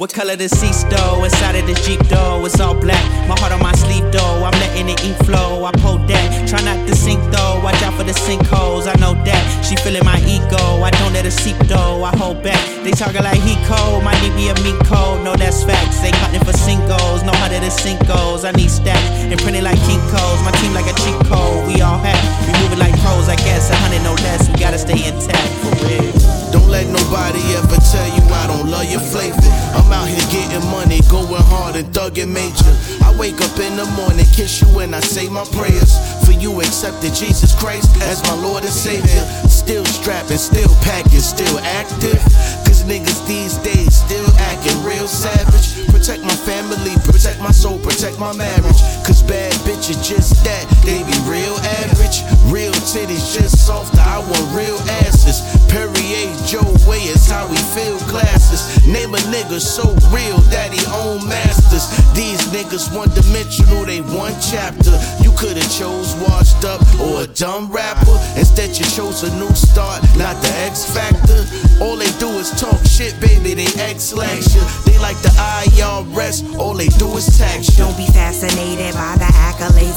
what 0.00 0.14
color 0.14 0.34
the 0.34 0.48
seats 0.48 0.82
though? 0.88 1.22
Inside 1.22 1.60
of 1.60 1.68
the 1.68 1.76
Jeep 1.84 2.00
though, 2.08 2.40
it's 2.48 2.58
all 2.58 2.72
black. 2.72 3.04
My 3.28 3.36
heart 3.36 3.52
on 3.52 3.60
my 3.60 3.76
sleeve 3.76 4.08
though, 4.08 4.40
I'm 4.40 4.56
letting 4.56 4.88
it 4.88 5.04
ink 5.04 5.12
flow. 5.28 5.68
I 5.68 5.72
pull 5.76 6.00
that, 6.08 6.48
try 6.48 6.64
not 6.64 6.88
to 6.88 6.96
sink 6.96 7.20
though. 7.28 7.60
Watch 7.60 7.76
out 7.84 7.92
for 7.92 8.04
the 8.08 8.16
sinkholes, 8.16 8.88
I 8.88 8.96
know 8.96 9.12
that. 9.28 9.44
She 9.60 9.76
feeling 9.76 10.00
my 10.08 10.16
ego, 10.24 10.80
I 10.80 10.88
don't 10.96 11.12
let 11.12 11.28
her 11.28 11.30
seep 11.30 11.60
though. 11.68 12.00
I 12.00 12.16
hold 12.16 12.40
back. 12.42 12.56
They 12.80 12.96
talking 12.96 13.20
like 13.20 13.44
he 13.44 13.60
cold, 13.68 14.00
might 14.00 14.16
need 14.24 14.32
me 14.32 14.48
a 14.48 14.56
meat 14.64 14.80
cold. 14.88 15.20
No, 15.20 15.36
that's 15.36 15.68
facts. 15.68 16.00
They 16.00 16.16
hunting 16.16 16.40
for 16.48 16.56
singles, 16.56 17.20
know 17.20 17.36
how 17.36 17.52
to 17.52 17.60
the 17.60 17.68
sink 17.68 18.00
goes. 18.08 18.48
I 18.48 18.52
need 18.56 18.72
stacks 18.72 19.04
and 19.28 19.36
printed 19.36 19.68
like 19.68 19.76
Kinko's. 19.84 20.40
My 20.48 20.52
team 20.64 20.72
like 20.72 20.88
a 20.88 20.96
cheat 21.04 21.20
code. 21.28 21.68
We 21.68 21.84
all 21.84 22.00
have, 22.00 22.20
we 22.48 22.56
moving 22.64 22.80
like 22.80 22.96
pros, 23.04 23.28
I 23.28 23.36
guess. 23.36 23.68
A 23.68 23.76
hundred 23.76 24.00
no 24.00 24.16
less, 24.24 24.48
we 24.48 24.56
gotta 24.56 24.80
stay 24.80 24.96
intact 24.96 25.52
for 25.60 25.76
real. 25.84 26.08
Don't 26.56 26.72
let 26.72 26.88
nobody 26.88 27.44
ever 27.60 27.76
tell 27.92 28.08
you 28.16 28.24
I 28.32 28.48
don't 28.48 28.72
love 28.72 28.88
your 28.88 29.04
flavor. 29.04 29.59
I'm 29.90 30.06
out 30.06 30.08
here 30.08 30.30
getting 30.30 30.62
money, 30.70 31.02
going 31.10 31.42
hard 31.50 31.74
and 31.74 31.90
thugging 31.90 32.30
major. 32.30 32.70
I 33.02 33.10
wake 33.18 33.42
up 33.42 33.58
in 33.58 33.74
the 33.74 33.90
morning, 33.98 34.22
kiss 34.30 34.62
you 34.62 34.70
and 34.78 34.94
I 34.94 35.00
say 35.00 35.26
my 35.26 35.42
prayers. 35.50 35.98
For 36.22 36.30
you 36.30 36.62
accepted 36.62 37.10
Jesus 37.10 37.58
Christ 37.58 37.90
as 38.06 38.22
my 38.22 38.38
Lord 38.38 38.62
and 38.62 38.70
Savior. 38.70 39.26
Still 39.50 39.84
strapping, 39.86 40.38
still 40.38 40.70
packing, 40.86 41.18
still 41.18 41.58
active. 41.82 42.22
Cause 42.62 42.86
niggas 42.86 43.26
these 43.26 43.58
days 43.66 43.90
still 43.90 44.30
acting 44.38 44.78
real 44.86 45.10
savage. 45.10 45.74
Protect 45.90 46.22
my 46.22 46.38
family, 46.46 46.94
protect 47.02 47.42
my 47.42 47.50
soul, 47.50 47.82
protect 47.82 48.14
my 48.14 48.30
marriage. 48.30 48.78
Cause 49.02 49.26
bad 49.26 49.50
bitches 49.66 49.98
just 50.06 50.38
that, 50.46 50.70
they 50.86 51.02
be 51.02 51.18
real 51.26 51.58
average. 51.82 52.22
Real 52.48 52.72
titties 52.88 53.34
just 53.34 53.66
softer, 53.66 54.00
I 54.00 54.18
want 54.18 54.46
real 54.56 54.78
asses. 55.04 55.42
Perrier, 55.68 56.32
Joe 56.46 56.66
Way 56.88 57.04
is 57.06 57.28
how 57.28 57.46
we 57.46 57.56
feel 57.74 57.98
classes. 58.10 58.84
Name 58.86 59.14
a 59.14 59.18
nigga 59.30 59.60
so 59.60 59.84
real 60.10 60.38
that 60.50 60.72
he 60.72 60.82
own 61.04 61.28
masters. 61.28 61.86
These 62.14 62.40
niggas 62.50 62.94
one 62.96 63.10
dimensional, 63.10 63.84
they 63.84 64.00
one 64.00 64.34
chapter. 64.40 64.98
You 65.22 65.30
could've 65.36 65.70
chose 65.70 66.14
washed 66.26 66.64
up 66.64 66.80
or 66.98 67.22
a 67.22 67.26
dumb 67.26 67.70
rapper. 67.70 68.18
Instead 68.36 68.76
you 68.78 68.84
chose 68.84 69.22
a 69.22 69.30
new 69.38 69.54
start, 69.54 70.02
not 70.16 70.34
the 70.42 70.50
X 70.66 70.88
Factor. 70.90 71.46
All 71.84 71.96
they 71.96 72.10
do 72.18 72.28
is 72.40 72.50
talk 72.58 72.82
shit, 72.84 73.14
baby, 73.20 73.54
they 73.54 73.70
X 73.80 74.12
you. 74.12 74.62
They 74.84 74.98
like 74.98 75.16
the 75.22 75.30
IRS, 75.38 75.82
all 75.84 76.04
rest, 76.16 76.44
all 76.56 76.74
they 76.74 76.88
do 76.98 77.16
is 77.16 77.38
tax. 77.38 77.68
Don't 77.76 77.96
be 77.96 78.06
fascinated 78.06 78.79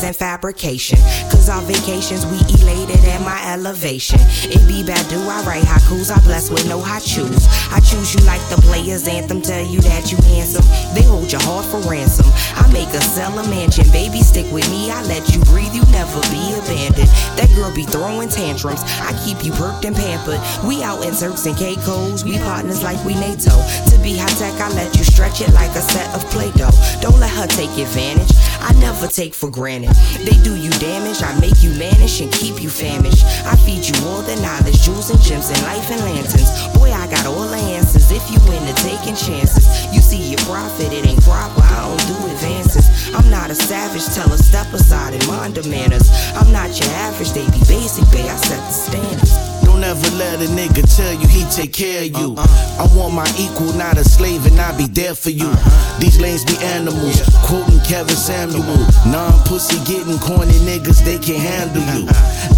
and 0.04 0.16
fabrication. 0.16 0.98
Cause 1.32 1.50
our 1.50 1.62
vacations, 1.63 2.26
we 2.26 2.38
elated 2.60 3.04
at 3.06 3.22
my 3.22 3.39
elevation. 3.54 4.20
It 4.44 4.68
be 4.68 4.84
bad, 4.84 5.08
do 5.10 5.18
I 5.18 5.44
write 5.44 5.63
haikus, 5.63 6.12
I 6.12 6.20
bless 6.24 6.50
with 6.50 6.68
no 6.68 6.80
haikus. 6.80 7.48
I 7.72 7.80
choose 7.80 8.13
you 8.13 8.22
like 8.26 8.42
the 8.50 8.58
player's 8.62 9.08
anthem, 9.08 9.42
tell 9.42 9.66
you 9.66 9.80
that 9.82 10.12
you 10.12 10.18
handsome. 10.30 10.66
They 10.94 11.04
hold 11.04 11.32
your 11.32 11.42
heart 11.42 11.66
for 11.66 11.80
ransom. 11.89 12.28
I 12.56 12.70
make 12.72 12.89
a 12.89 13.02
sell 13.02 13.38
a 13.39 13.48
mansion, 13.50 13.89
baby, 13.92 14.22
stick 14.22 14.52
with 14.52 14.70
me, 14.70 14.92
I 14.92 15.02
let 15.04 15.34
you 15.34 15.42
breathe, 15.46 15.74
you 15.74 15.84
never 15.92 16.20
be 16.30 16.54
abandoned. 16.54 17.10
That 17.39 17.50
girl 17.56 17.74
be 17.74 17.84
throwing 17.84 18.30
tantrums, 18.30 18.84
I 19.02 19.13
keep 19.26 19.44
you 19.44 19.52
perked 19.54 19.86
and 19.86 19.96
pampered. 19.96 20.39
We 20.68 20.84
out 20.84 21.06
in 21.06 21.16
Turks 21.16 21.46
and 21.46 21.56
Caicos, 21.56 22.24
we 22.24 22.38
partners 22.39 22.84
like 22.84 23.00
we 23.06 23.16
NATO. 23.16 23.56
To 23.89 23.96
be 24.04 24.18
high 24.18 24.36
tech, 24.36 24.60
I 24.60 24.70
let 24.76 24.96
you 24.98 25.04
stretch 25.04 25.42
it 25.42 25.52
like 25.54 25.72
a 25.72 25.82
set 25.82 26.13
of 26.16 26.22
Play 26.32 26.52
Doh. 26.52 26.72
Don't 27.02 27.20
let 27.20 27.32
her 27.32 27.48
take 27.48 27.72
advantage, 27.78 28.32
I 28.63 28.73
never 28.80 29.08
take 29.08 29.34
for 29.34 29.52
granted. 29.52 29.91
They 30.23 30.38
do 30.43 30.56
you 30.56 30.71
damage, 30.80 31.21
I 31.21 31.38
make 31.39 31.62
you 31.62 31.71
vanish 31.71 32.21
and 32.21 32.32
keep 32.32 32.62
you 32.63 32.69
famished. 32.69 33.26
I 33.45 33.56
feed 33.58 33.84
you 33.84 33.95
all 34.08 34.21
the 34.21 34.36
knowledge, 34.38 34.82
jewels 34.82 35.10
and 35.10 35.21
gems 35.21 35.49
and 35.49 35.62
life 35.63 35.91
and 35.91 36.02
lanterns. 36.02 36.49
Boy, 36.73 36.91
I 36.91 37.08
got 37.12 37.26
all 37.26 37.47
the 37.47 37.62
answers 37.76 38.12
if 38.12 38.23
you 38.32 38.39
into 38.54 38.73
taking 38.82 39.15
chances. 39.15 39.67
You 39.93 40.02
see 40.02 40.32
your 40.32 40.39
profit, 40.47 40.93
it 40.93 41.06
ain't 41.06 41.21
proper, 41.23 41.62
I 41.62 41.88
don't 41.88 42.08
do 42.08 42.32
advances. 42.32 43.13
I'm 43.13 43.30
not 43.30 43.49
a 43.52 43.56
savage, 43.56 44.06
tell 44.15 44.30
her 44.30 44.38
step 44.38 44.71
aside 44.73 45.13
and 45.13 45.28
mind 45.28 45.56
the 45.56 45.67
manners. 45.69 46.10
I'm 46.36 46.52
not 46.52 46.80
your 46.80 46.89
average, 47.04 47.32
they 47.32 47.45
be 47.52 47.60
basic, 47.67 48.10
babe, 48.12 48.26
I 48.26 48.38
set 48.38 48.60
the 48.60 48.71
standards. 48.71 49.53
Don't 49.74 49.84
ever 49.86 50.18
let 50.18 50.38
a 50.38 50.46
nigga 50.54 50.86
tell 50.86 51.14
you 51.18 51.28
he 51.28 51.44
take 51.50 51.74
care 51.74 52.06
of 52.06 52.14
you. 52.22 52.38
I 52.38 52.86
want 52.94 53.16
my 53.16 53.26
equal, 53.42 53.74
not 53.74 53.98
a 53.98 54.04
slave, 54.04 54.46
and 54.46 54.60
I 54.62 54.70
be 54.78 54.86
there 54.86 55.16
for 55.16 55.32
you. 55.32 55.50
These 55.98 56.22
lanes 56.22 56.46
be 56.46 56.54
animals, 56.62 57.18
quoting 57.42 57.82
Kevin 57.82 58.16
Samuel. 58.16 58.62
Non 59.10 59.34
pussy 59.50 59.82
getting 59.90 60.20
corny 60.20 60.54
niggas, 60.62 61.04
they 61.04 61.18
can't 61.18 61.42
handle 61.42 61.82
you. 61.98 62.06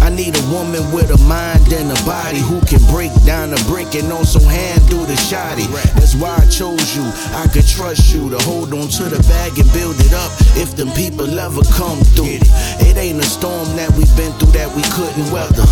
I 0.04 0.10
need 0.10 0.36
a 0.36 0.44
woman 0.52 0.84
with 0.92 1.08
a 1.08 1.16
mind 1.24 1.72
and 1.72 1.88
a 1.88 2.00
body 2.04 2.38
who 2.38 2.60
can 2.68 2.84
break 2.92 3.10
down 3.24 3.56
a 3.56 3.60
brick 3.64 3.94
and 3.96 4.12
also 4.12 4.38
handle 4.40 5.08
the 5.08 5.16
shoddy. 5.16 5.66
That's 5.96 6.14
why 6.14 6.36
I 6.36 6.44
chose 6.52 6.94
you. 6.94 7.08
I 7.32 7.48
could 7.48 7.66
trust 7.66 8.12
you 8.12 8.28
to 8.28 8.38
hold 8.44 8.74
on 8.74 8.88
to 9.00 9.04
the 9.08 9.24
bag 9.24 9.56
and 9.58 9.72
build 9.72 9.96
it 10.04 10.12
up 10.12 10.30
if 10.60 10.76
them 10.76 10.92
people 10.92 11.26
ever 11.40 11.64
come 11.72 11.96
through. 12.12 12.44
It 12.84 12.96
ain't 13.00 13.24
a 13.24 13.26
storm 13.26 13.64
that 13.80 13.90
we've 13.96 14.16
been 14.20 14.36
through 14.36 14.52
that 14.52 14.68
we 14.76 14.84
couldn't 14.92 15.32
weather. 15.32 15.64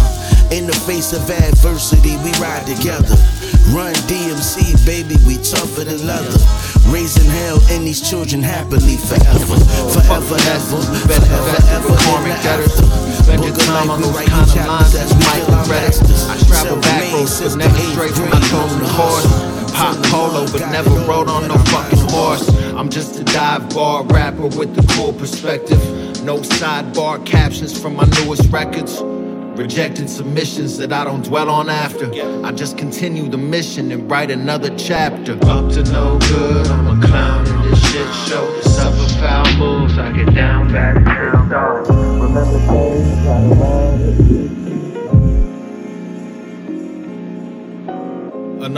In 0.51 0.67
the 0.67 0.77
face 0.87 1.13
of 1.13 1.29
adversity, 1.31 2.17
we 2.23 2.31
ride 2.39 2.67
together. 2.67 3.17
Run 3.73 3.95
DMC, 4.07 4.77
baby, 4.87 5.17
we 5.27 5.37
tougher 5.43 5.85
than 5.85 6.07
leather. 6.07 6.39
Raising 6.93 7.29
hell 7.29 7.59
and 7.71 7.87
these 7.87 8.01
children 8.01 8.43
happily 8.43 8.97
forever. 8.97 9.57
Forever, 9.91 10.37
ever. 10.53 10.81
Forever, 11.09 11.59
ever. 11.75 11.97
Karmic 12.07 12.39
debtors. 12.43 12.75
Spend 13.25 13.43
your 13.43 13.57
time 13.57 13.91
on 13.91 14.03
those 14.03 14.15
kind 14.29 14.49
of 14.49 14.67
lines 14.67 14.95
as 14.95 15.11
Michael 15.27 15.65
Reddit. 15.67 15.97
I 16.29 16.37
travel 16.47 16.81
back 16.83 17.13
roads, 17.13 17.41
but 17.41 17.57
never 17.57 17.79
straight 17.91 18.15
from 18.15 18.31
my 18.31 18.41
chosen 18.47 18.85
course. 18.95 19.27
Pop 19.73 19.97
polo, 20.07 20.47
but 20.53 20.71
never 20.71 20.91
rode 21.09 21.29
on 21.29 21.49
no 21.49 21.57
fucking 21.73 21.99
horse. 22.11 22.49
I'm 22.77 22.89
just 22.89 23.19
a 23.19 23.25
dive 23.25 23.75
bar 23.75 24.05
rapper 24.05 24.47
with 24.47 24.79
a 24.79 24.87
cool 24.95 25.13
perspective. 25.13 25.81
No 26.23 26.39
sidebar 26.39 27.25
captions 27.27 27.77
from 27.77 27.97
my 27.97 28.05
newest 28.05 28.51
records. 28.53 29.03
Rejected 29.57 30.11
submissions 30.11 30.77
that 30.79 30.93
I 30.93 31.05
don't 31.05 31.25
dwell 31.25 31.49
on 31.49 31.69
after. 31.69 32.11
I 32.45 32.51
just 32.51 32.77
continue 32.77 33.29
the 33.29 33.38
mission 33.38 33.93
and 33.93 34.11
write 34.11 34.33
another 34.33 34.77
chapter. 34.77 35.35
Up 35.45 35.71
to 35.73 35.85
no 35.85 36.19
good, 36.19 36.67
I'm 36.67 37.01
a 37.01 37.07
clown 37.07 37.47
in 37.47 37.71
this 37.71 37.93
shit 37.93 38.14
show. 38.29 38.61
Suffer 38.62 39.14
foul 39.21 39.57
moves, 39.57 39.97
I 39.97 40.11
get 40.11 40.35
down 40.35 40.73
bad 40.73 40.97
and 40.97 41.07
pissed 41.07 41.84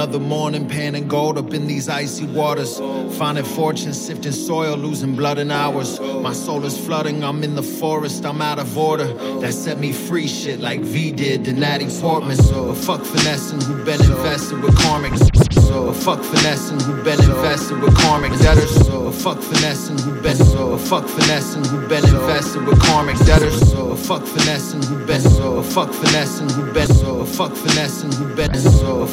Another 0.07 0.21
morning, 0.21 0.69
panning 0.69 1.09
gold 1.09 1.37
up 1.37 1.53
in 1.53 1.66
these 1.66 1.88
icy 1.88 2.27
waters. 2.27 2.79
Finding 3.19 3.42
fortune, 3.42 3.92
sifting 3.92 4.31
soil, 4.31 4.77
losing 4.77 5.16
blood 5.16 5.37
in 5.37 5.51
hours. 5.51 5.99
My 5.99 6.33
soul 6.33 6.64
is 6.64 6.79
flooding, 6.79 7.25
I'm 7.25 7.42
in 7.42 7.57
the 7.57 7.62
forest, 7.64 8.25
I'm 8.25 8.40
out 8.40 8.61
of 8.61 8.79
order. 8.79 9.12
That 9.40 9.53
set 9.53 9.81
me 9.81 9.90
free, 9.90 10.29
shit 10.29 10.61
like 10.61 10.79
V 10.79 11.11
did 11.11 11.45
to 11.47 11.53
Natty 11.53 11.88
Portman. 12.01 12.37
But 12.37 12.77
fuck 12.77 13.03
finessing, 13.03 13.61
who 13.62 13.85
been 13.85 14.01
invested 14.01 14.62
with 14.62 14.79
karmic. 14.79 15.11
But 15.11 15.97
fuck 15.97 16.23
finessing, 16.23 16.79
who 16.79 17.03
been 17.03 17.21
invested 17.21 17.81
with 17.81 17.97
karmic 17.97 18.31
debtors. 18.38 18.88
But 18.88 19.11
fuck 19.11 19.40
finessing, 19.40 19.99
who 19.99 20.23
been. 20.23 20.38
But 20.38 20.79
fuck 20.79 21.09
finessing, 21.09 21.64
who 21.64 21.88
been 21.88 22.05
invested 22.05 22.64
with 22.64 22.81
karmic 22.81 23.19
debtors. 23.27 23.75
But 23.75 23.97
fuck 23.97 24.23
finessing, 24.23 24.83
who 24.83 25.05
been. 25.05 25.23
But 25.25 25.64
fuck 25.64 25.92
finessing, 25.92 26.49
who 26.51 26.73
been. 26.73 26.87
But 26.87 27.27
fuck 27.27 27.53
finessing, 27.57 28.12
who 28.12 28.37
been. 28.37 28.55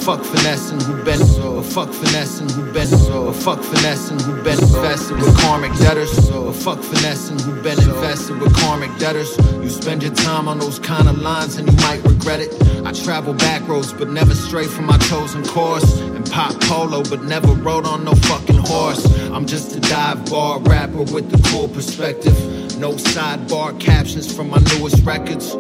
Fuck 0.04 0.24
finessing. 0.24 0.83
Who 0.84 1.04
been 1.04 1.20
but 1.20 1.64
fuck 1.64 1.90
finessing, 1.90 2.50
who 2.50 2.72
been 2.72 2.90
but 2.90 3.34
fuck 3.34 3.62
finessing, 3.62 4.20
who 4.20 4.42
been 4.44 4.60
invested 4.60 5.18
with 5.18 5.38
karmic 5.40 5.72
debtors, 5.78 6.30
but 6.30 6.54
fuck 6.54 6.80
finessing, 6.80 7.40
who 7.40 7.62
been 7.62 7.80
invested 7.80 8.40
with 8.40 8.54
karmic 8.56 8.96
debtors. 9.00 9.38
You 9.62 9.70
spend 9.70 10.04
your 10.04 10.14
time 10.14 10.48
on 10.48 10.60
those 10.60 10.80
kind 10.80 11.08
of 11.08 11.18
lines 11.20 11.58
and 11.58 11.70
you 11.70 11.78
might 11.78 12.04
regret 12.04 12.40
it. 12.40 12.54
I 12.86 12.92
travel 12.92 13.34
back 13.34 13.68
roads, 13.68 13.94
but 13.94 14.10
never 14.10 14.36
stray 14.36 14.66
from 14.66 14.86
my 14.86 14.98
chosen 14.98 15.44
course. 15.46 16.00
And 16.00 16.30
pop 16.30 16.60
polo, 16.62 17.04
but 17.04 17.24
never 17.24 17.54
rode 17.54 17.86
on 17.86 18.04
no 18.04 18.14
fucking 18.14 18.58
horse. 18.58 19.06
I'm 19.32 19.46
just 19.46 19.76
a 19.76 19.80
dive 19.80 20.30
bar 20.30 20.60
rapper 20.60 21.04
with 21.04 21.32
the 21.32 21.42
cool 21.50 21.68
perspective. 21.68 22.36
No 22.78 22.94
sidebar 22.94 23.80
captions 23.80 24.34
from 24.34 24.50
my 24.50 24.60
newest 24.76 25.04
records. 25.06 25.56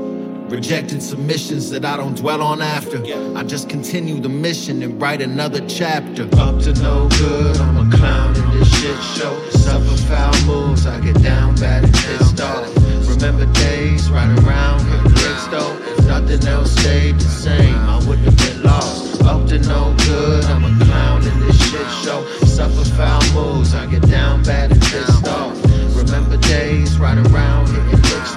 Rejected 0.49 1.01
submissions 1.01 1.69
that 1.71 1.83
I 1.85 1.97
don't 1.97 2.15
dwell 2.15 2.41
on 2.41 2.61
after. 2.61 3.03
I 3.35 3.43
just 3.43 3.69
continue 3.69 4.19
the 4.19 4.29
mission 4.29 4.83
and 4.83 5.01
write 5.01 5.21
another 5.21 5.65
chapter. 5.67 6.23
Up 6.37 6.59
to 6.61 6.73
no 6.81 7.09
good, 7.09 7.57
I'm 7.57 7.87
a 7.87 7.97
clown 7.97 8.35
in 8.35 8.59
this 8.59 8.69
shit 8.81 9.01
show. 9.17 9.49
Suffer 9.49 9.97
foul 10.07 10.45
moves, 10.45 10.85
I 10.85 10.99
get 10.99 11.21
down 11.23 11.55
bad 11.55 11.85
and 11.85 11.93
pissed 11.93 12.39
off. 12.41 12.69
Remember 13.09 13.51
days 13.53 14.09
right 14.09 14.29
around 14.39 14.81
here, 14.81 15.13
though. 15.49 15.77
Nothing 16.07 16.47
else 16.47 16.71
stayed 16.71 17.15
the 17.15 17.25
same, 17.25 17.75
I 17.75 17.97
wouldn't 18.05 18.25
have 18.25 18.37
been 18.37 18.63
lost. 18.63 19.21
Up 19.23 19.47
to 19.47 19.59
no 19.59 19.95
good, 20.05 20.45
I'm 20.45 20.63
a 20.65 20.85
clown 20.85 21.23
in 21.23 21.39
this 21.39 21.57
shit 21.71 21.89
show. 22.03 22.25
Suffer 22.45 22.85
foul 22.95 23.23
moves, 23.33 23.73
I 23.73 23.85
get 23.87 24.07
down 24.09 24.43
bad 24.43 24.71
and 24.71 24.81
pissed 24.81 25.27
off. 25.27 25.55
Remember 25.95 26.37
days 26.37 26.99
right 26.99 27.17
around 27.17 27.69
hitting 27.69 28.01
licks 28.01 28.35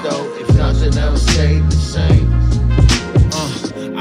nothing 0.87 1.03
else 1.03 1.23
stayed 1.23 1.65
the 1.69 1.77
same. 1.77 2.36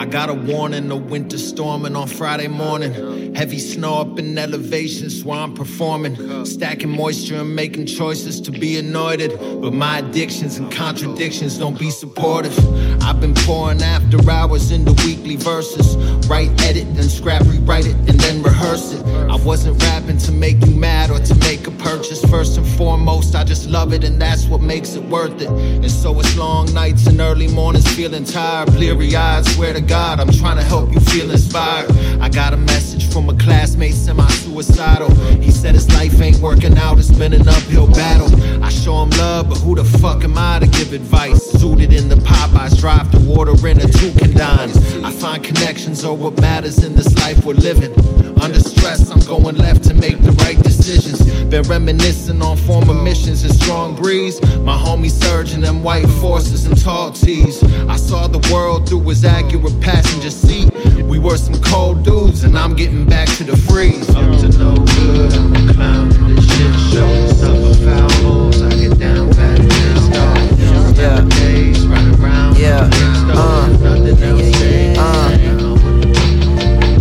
I 0.06 0.08
got 0.08 0.30
a 0.30 0.36
warning, 0.36 0.92
a 0.92 0.96
winter 0.96 1.40
storming 1.40 1.96
on 1.96 2.08
Friday 2.08 2.48
morning. 2.48 3.34
Heavy 3.34 3.58
snow 3.58 4.02
up 4.02 4.20
in 4.20 4.38
elevations 4.38 5.24
where 5.24 5.40
I'm 5.40 5.56
performing. 5.56 6.46
Stacking 6.46 6.92
moisture 6.92 7.38
and 7.38 7.56
making 7.56 7.88
choices 7.88 8.40
to 8.42 8.52
be 8.52 8.78
anointed. 8.78 9.32
But 9.40 9.74
my 9.74 9.98
addictions 9.98 10.60
and 10.60 10.72
contradictions 10.72 11.58
don't 11.58 11.80
be 11.80 11.90
supportive. 11.90 12.56
I've 13.02 13.20
been 13.20 13.34
pouring 13.34 13.82
after 13.82 14.20
hours 14.30 14.70
into 14.70 14.94
weekly 15.08 15.38
verses. 15.38 15.98
Write, 16.28 16.52
edit, 16.62 16.86
then 16.96 17.10
scrap, 17.10 17.42
rewrite 17.48 17.88
it, 17.88 17.96
and 18.08 18.20
then 18.20 18.44
rehearse 18.44 18.94
it. 18.94 19.04
I 19.08 19.38
wasn't 19.38 19.82
rapping 19.82 20.20
to 20.20 20.32
make 20.32 20.64
you 20.64 20.76
mad 20.76 21.10
or 21.10 21.18
to 21.18 21.36
make 21.40 21.66
a 21.66 21.72
purchase. 21.72 22.24
First 22.26 22.60
and 22.60 22.68
foremost, 22.78 23.34
I 23.34 23.44
just 23.44 23.68
love 23.68 23.92
it, 23.92 24.04
and 24.04 24.22
that's 24.22 24.46
what 24.46 24.62
makes 24.62 24.94
it 24.94 25.04
worth 25.06 25.42
it. 25.42 25.50
And 25.50 25.90
so 25.92 26.20
it's 26.20 26.38
long 26.38 26.72
nights 26.76 27.08
and 27.08 27.20
early 27.20 27.48
mornings 27.48 27.88
feeling 27.96 28.24
tired, 28.24 28.68
bleary 28.68 29.16
eyed. 29.16 29.46
Swear 29.46 29.74
to 29.74 29.82
I'm 29.96 30.32
trying 30.32 30.58
to 30.58 30.64
help 30.64 30.94
you 30.94 31.00
feel 31.00 31.32
inspired. 31.32 31.90
I 32.20 32.28
got 32.28 32.54
a 32.54 32.58
message 32.58 33.10
from 33.12 33.30
a 33.30 33.36
classmate, 33.36 33.94
semi 33.94 34.28
suicidal. 34.28 35.10
He 35.42 35.52
said 35.52 35.74
his 35.74 35.88
life 35.94 36.20
ain't 36.22 36.40
working 36.40 36.78
out, 36.78 36.98
it's 36.98 37.10
been 37.12 37.34
an 37.34 37.48
uphill 37.48 37.88
battle. 37.88 38.30
I 38.64 38.70
show 38.70 39.02
him 39.04 39.12
love, 39.12 39.50
but 39.50 39.58
who 39.60 39.76
the 39.76 39.86
fuck 39.86 40.24
am 40.24 40.38
I 40.38 40.60
to 40.60 40.68
give 40.68 40.92
advice? 40.92 41.42
Suited 41.60 41.94
in 41.94 42.10
the 42.10 42.16
Popeyes, 42.16 42.78
drive 42.78 43.10
to 43.12 43.20
water 43.20 43.56
in 43.68 43.80
a 43.80 43.88
toucan 43.88 44.36
dines. 44.36 44.78
I 45.04 45.12
find 45.12 45.44
connections 45.44 46.04
are 46.04 46.14
what 46.14 46.40
matters 46.42 46.84
in 46.84 46.96
this 46.96 47.16
life 47.20 47.46
we're 47.46 47.54
living. 47.54 47.94
Under 48.42 48.60
stress, 48.60 49.10
I'm 49.10 49.22
going 49.22 49.56
left 49.56 49.84
to 49.86 49.94
make 49.94 50.22
the 50.22 50.34
right 50.44 50.62
decisions. 50.86 51.44
Been 51.46 51.64
reminiscing 51.64 52.42
on 52.42 52.58
former 52.58 52.94
missions 52.94 53.44
and 53.44 53.54
strong 53.54 53.96
breeze. 53.96 54.40
My 54.62 54.78
homie 54.78 55.10
surging 55.10 55.64
and 55.64 55.84
white 55.84 56.08
forces 56.22 56.66
and 56.66 56.80
tall 56.80 57.12
tees. 57.12 57.64
I 57.90 57.96
saw 57.96 58.28
the 58.28 58.40
world 58.54 58.88
through 58.88 59.02
his 59.02 59.26
accurate 59.26 59.80
passenger 59.82 60.30
seat. 60.30 60.72
We 61.04 61.18
were 61.20 61.38
some 61.38 61.60
cold 61.62 62.04
dudes, 62.04 62.44
and 62.44 62.58
I'm 62.58 62.76
getting 62.76 63.06
back 63.06 63.28
to 63.38 63.44
the 63.44 63.58
freeze. 63.58 64.10
Up 64.10 64.40
to 64.42 64.50
no 64.60 64.76
good, 64.76 65.34
I'm 65.34 65.56
a 65.56 65.74
clown 65.74 66.10
this 66.36 66.46
shit 66.46 66.76
show. 66.94 67.28
Suffer 67.34 67.74
foul 67.84 68.24
moves, 68.24 68.62
I 68.62 68.70
get 68.70 69.00
down 69.00 69.30
bad 69.32 69.60
and 69.60 70.16
off. 70.16 70.98
Yeah. 70.98 71.22
Days 71.30 71.86
right 71.88 72.20
around, 72.20 72.58
Yeah. 72.58 72.90
Uh. 73.34 73.68
nothing 73.82 74.24
else 74.24 74.60
changed. 74.60 75.00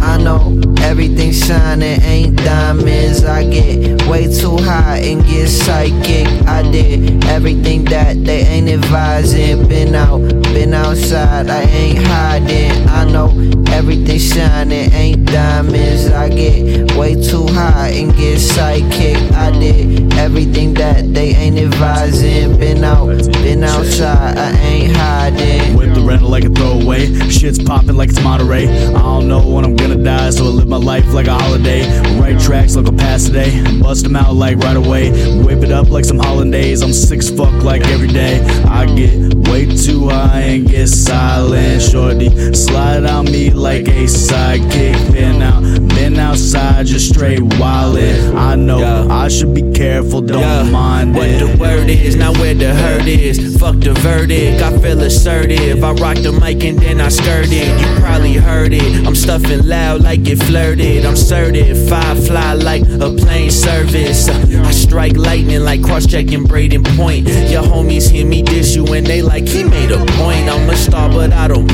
I 0.03 0.19
know 0.23 0.54
everything 0.85 1.33
shining 1.33 2.01
ain't 2.03 2.37
diamonds. 2.37 3.25
I 3.25 3.45
get 3.45 4.07
way 4.07 4.27
too 4.33 4.57
high 4.59 4.99
and 4.99 5.25
get 5.25 5.49
psychic. 5.49 6.27
I 6.47 6.63
did 6.71 7.25
everything 7.25 7.85
that 7.87 8.23
they 8.25 8.43
ain't 8.43 8.69
advising. 8.69 9.67
Been 9.67 9.95
out, 9.95 10.21
been 10.55 10.75
outside, 10.75 11.49
I 11.49 11.63
ain't 11.63 12.07
hiding. 12.07 12.84
Know 13.13 13.29
everything 13.69 14.19
shining 14.19 14.93
ain't 14.93 15.27
diamonds. 15.27 16.07
I 16.11 16.29
get 16.29 16.97
way 16.97 17.15
too 17.15 17.47
high 17.47 17.91
and 17.91 18.15
get 18.17 18.39
psychic. 18.41 19.17
I 19.33 19.51
did 19.53 20.13
everything 20.15 20.75
that 20.75 21.13
they 21.15 21.35
ain't 21.35 21.59
advising. 21.59 22.59
Been 22.59 22.83
out, 22.83 23.07
been 23.43 23.63
outside, 23.63 24.37
I 24.37 24.51
ain't 24.59 24.97
hiding. 24.97 25.77
Whip 25.77 25.95
the 25.95 26.01
rental 26.01 26.29
like 26.29 26.45
a 26.45 26.49
throwaway. 26.49 27.07
Shit's 27.29 27.63
popping 27.63 27.97
like 27.97 28.11
it's 28.11 28.23
Monterey. 28.23 28.69
I 28.69 28.99
don't 28.99 29.29
know 29.29 29.47
when 29.47 29.65
I'm 29.65 29.77
gonna 29.77 30.03
die, 30.03 30.31
so 30.31 30.45
I 30.45 30.49
live 30.49 30.69
my 30.69 30.77
life 30.77 31.13
like 31.13 31.27
a 31.27 31.35
holiday. 31.35 31.83
Write 32.19 32.41
tracks 32.41 32.77
like 32.77 32.89
a 32.89 32.93
pass 32.93 33.25
today. 33.27 33.63
Bust 33.81 34.05
them 34.05 34.17
out 34.17 34.35
like 34.35 34.59
right 34.59 34.77
away. 34.77 35.11
Whip 35.43 35.63
it 35.63 35.71
up 35.71 35.91
like 35.91 36.05
some 36.05 36.19
hollandaise. 36.19 36.83
I'm 36.83 36.93
six 36.93 37.31
fuck 37.31 37.63
like 37.63 37.83
every 37.89 38.09
day. 38.09 38.41
I 38.65 38.87
get 38.87 39.35
way 39.49 39.67
too 39.67 40.09
high 40.09 40.41
and 40.41 40.69
get 40.69 40.89
silent. 40.89 41.83
Shorty, 41.83 42.55
slide 42.55 42.94
on 43.03 43.25
me 43.27 43.51
like 43.51 43.89
a 43.89 44.05
sidekick. 44.07 45.13
Been 45.13 45.43
out, 45.43 45.63
been 45.95 46.17
outside, 46.19 46.87
just 46.87 47.09
straight 47.11 47.41
wildin'. 47.41 48.35
I 48.37 48.55
know 48.55 49.09
I 49.11 49.29
should 49.29 49.53
be 49.55 49.63
careful, 49.73 50.21
don't 50.21 50.41
Yeah. 50.41 50.63
mind 50.65 51.15
What 51.15 51.27
it. 51.29 51.39
the 51.41 51.57
word 51.59 51.91
is, 51.91 52.15
not 52.17 52.39
where 52.39 52.55
the 52.55 52.73
hurt 52.75 53.07
is. 53.07 53.57
Fuck 53.57 53.81
the 53.81 53.95
verdict, 53.95 54.63
I 54.63 54.77
feel 54.79 55.01
assertive. 55.01 55.83
I 55.83 55.93
rock 55.93 56.17
the 56.19 56.33
mic 56.33 56.63
and 56.65 56.79
then 56.79 57.01
I 57.01 57.09
skirt 57.09 57.49
it. 57.51 57.69
You 57.81 57.87
probably 58.01 58.35
heard 58.35 58.73
it. 58.73 59.07
I'm 59.07 59.15
stuffing 59.17 59.67
loud 59.67 60.03
like 60.03 60.27
it 60.29 60.43
flirted. 60.45 61.05
I'm 61.05 61.17
certified, 61.17 62.19
fly 62.27 62.53
like 62.55 62.83
a 63.01 63.11
plane 63.11 63.51
service. 63.51 64.29
I 64.29 64.71
strike 64.71 65.17
lightning 65.17 65.65
like 65.65 65.83
cross 65.83 66.07
checking 66.07 66.45
Brayden 66.45 66.85
Point. 66.97 67.27
Your 67.51 67.63
homies 67.63 68.09
hear 68.11 68.27
me 68.27 68.43
diss 68.43 68.75
you 68.77 68.87
and 68.95 69.07
they 69.07 69.23
like 69.23 69.49
he 69.49 69.65
made 69.65 69.91
a 69.91 69.99
point. 70.21 70.49
I'm 70.49 70.69
a 70.71 70.77
star, 70.77 71.09
but 71.09 71.33
I 71.33 71.49
don't 71.49 71.67
point. 71.69 71.74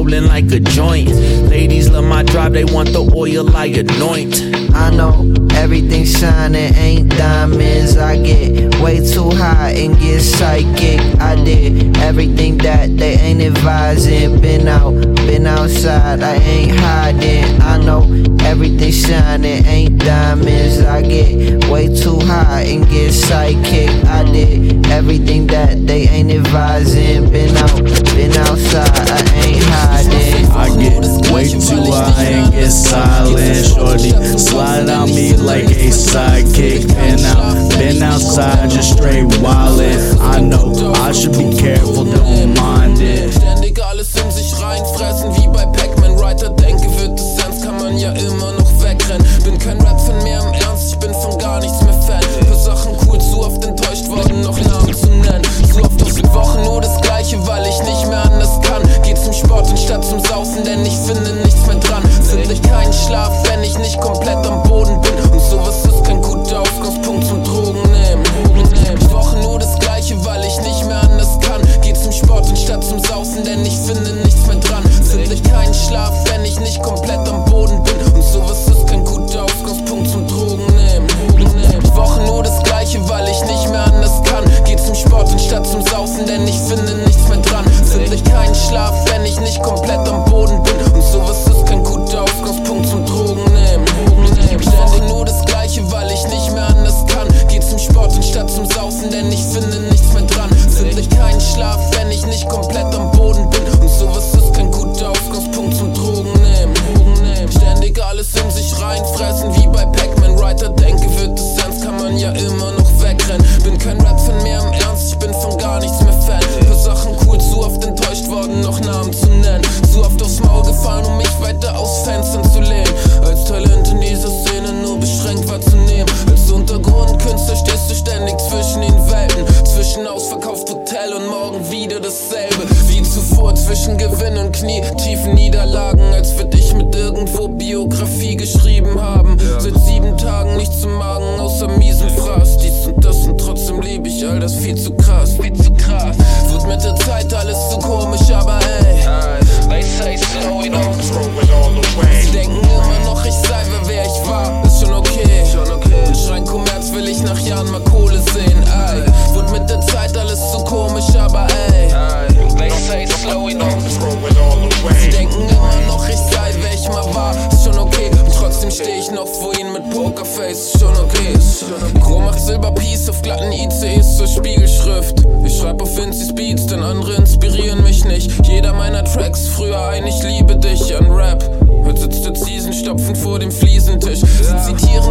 rolling 0.00 0.26
like 0.26 0.50
a 0.52 0.60
joint. 0.60 1.10
Ladies 1.50 1.90
love 1.90 2.04
my 2.04 2.22
drive, 2.22 2.52
they 2.52 2.64
want 2.64 2.88
the 2.92 3.00
oil 3.14 3.54
I 3.54 3.66
anoint. 3.66 4.40
I 4.74 4.90
know 4.90 5.32
everything 5.52 6.04
shining 6.06 6.74
ain't 6.74 7.10
diamonds. 7.10 7.96
I 7.98 8.16
get 8.16 8.80
way 8.80 9.00
too 9.06 9.30
high 9.30 9.72
and 9.72 9.98
get 9.98 10.20
psychic. 10.20 11.00
I 11.20 11.34
did 11.44 11.98
everything 11.98 12.56
that 12.58 12.96
they 12.96 13.14
ain't 13.16 13.42
advising. 13.42 14.40
Been 14.40 14.68
out, 14.68 14.94
been 15.40 15.46
outside, 15.46 16.22
I 16.22 16.34
ain't 16.34 16.78
hiding. 16.78 17.62
I 17.62 17.78
know 17.78 18.02
everything 18.44 18.92
shining 18.92 19.64
ain't 19.64 19.98
diamonds. 19.98 20.80
I 20.80 21.00
get 21.00 21.64
way 21.70 21.88
too 21.88 22.18
high 22.20 22.62
and 22.62 22.86
get 22.90 23.12
psychic. 23.12 23.88
I 24.04 24.24
did 24.30 24.86
everything 24.88 25.46
that 25.46 25.86
they 25.86 26.02
ain't 26.08 26.30
advising. 26.30 27.30
Been 27.30 27.56
out, 27.56 27.74
been 28.14 28.36
outside, 28.36 29.08
I 29.08 29.20
ain't 29.46 29.64
hiding. 29.64 30.46
I 30.52 30.68
get 30.76 31.32
way 31.32 31.48
too 31.48 31.90
high 31.90 32.24
and 32.24 32.52
get 32.52 32.70
silent. 32.70 33.66
Shorty, 33.66 34.10
slide 34.36 34.90
on 34.90 35.08
me 35.08 35.34
like 35.36 35.64
a 35.64 35.88
sidekick. 35.88 36.86
Been 36.86 37.20
out, 37.24 37.70
been 37.78 38.02
outside, 38.02 38.68
just 38.68 38.92
straight 38.98 39.24
wildin'. 39.40 40.20
I 40.20 40.40
know 40.40 40.92
I 40.96 41.12
should 41.12 41.32
be 41.32 41.56
careful, 41.56 42.04
don't 42.04 42.54
mind 42.58 43.00
it. 43.00 43.19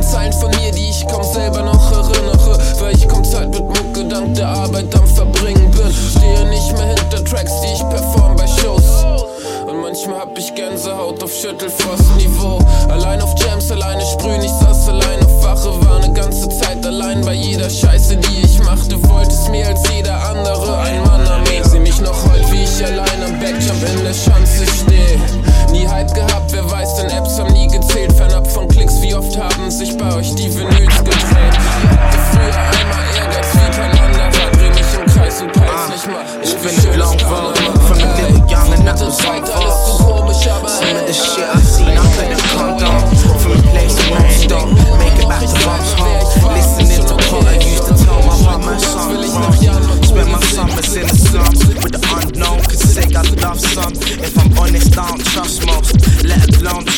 Zeilen 0.10 0.34
von 0.34 0.50
mir, 0.50 0.72
die 0.72 0.88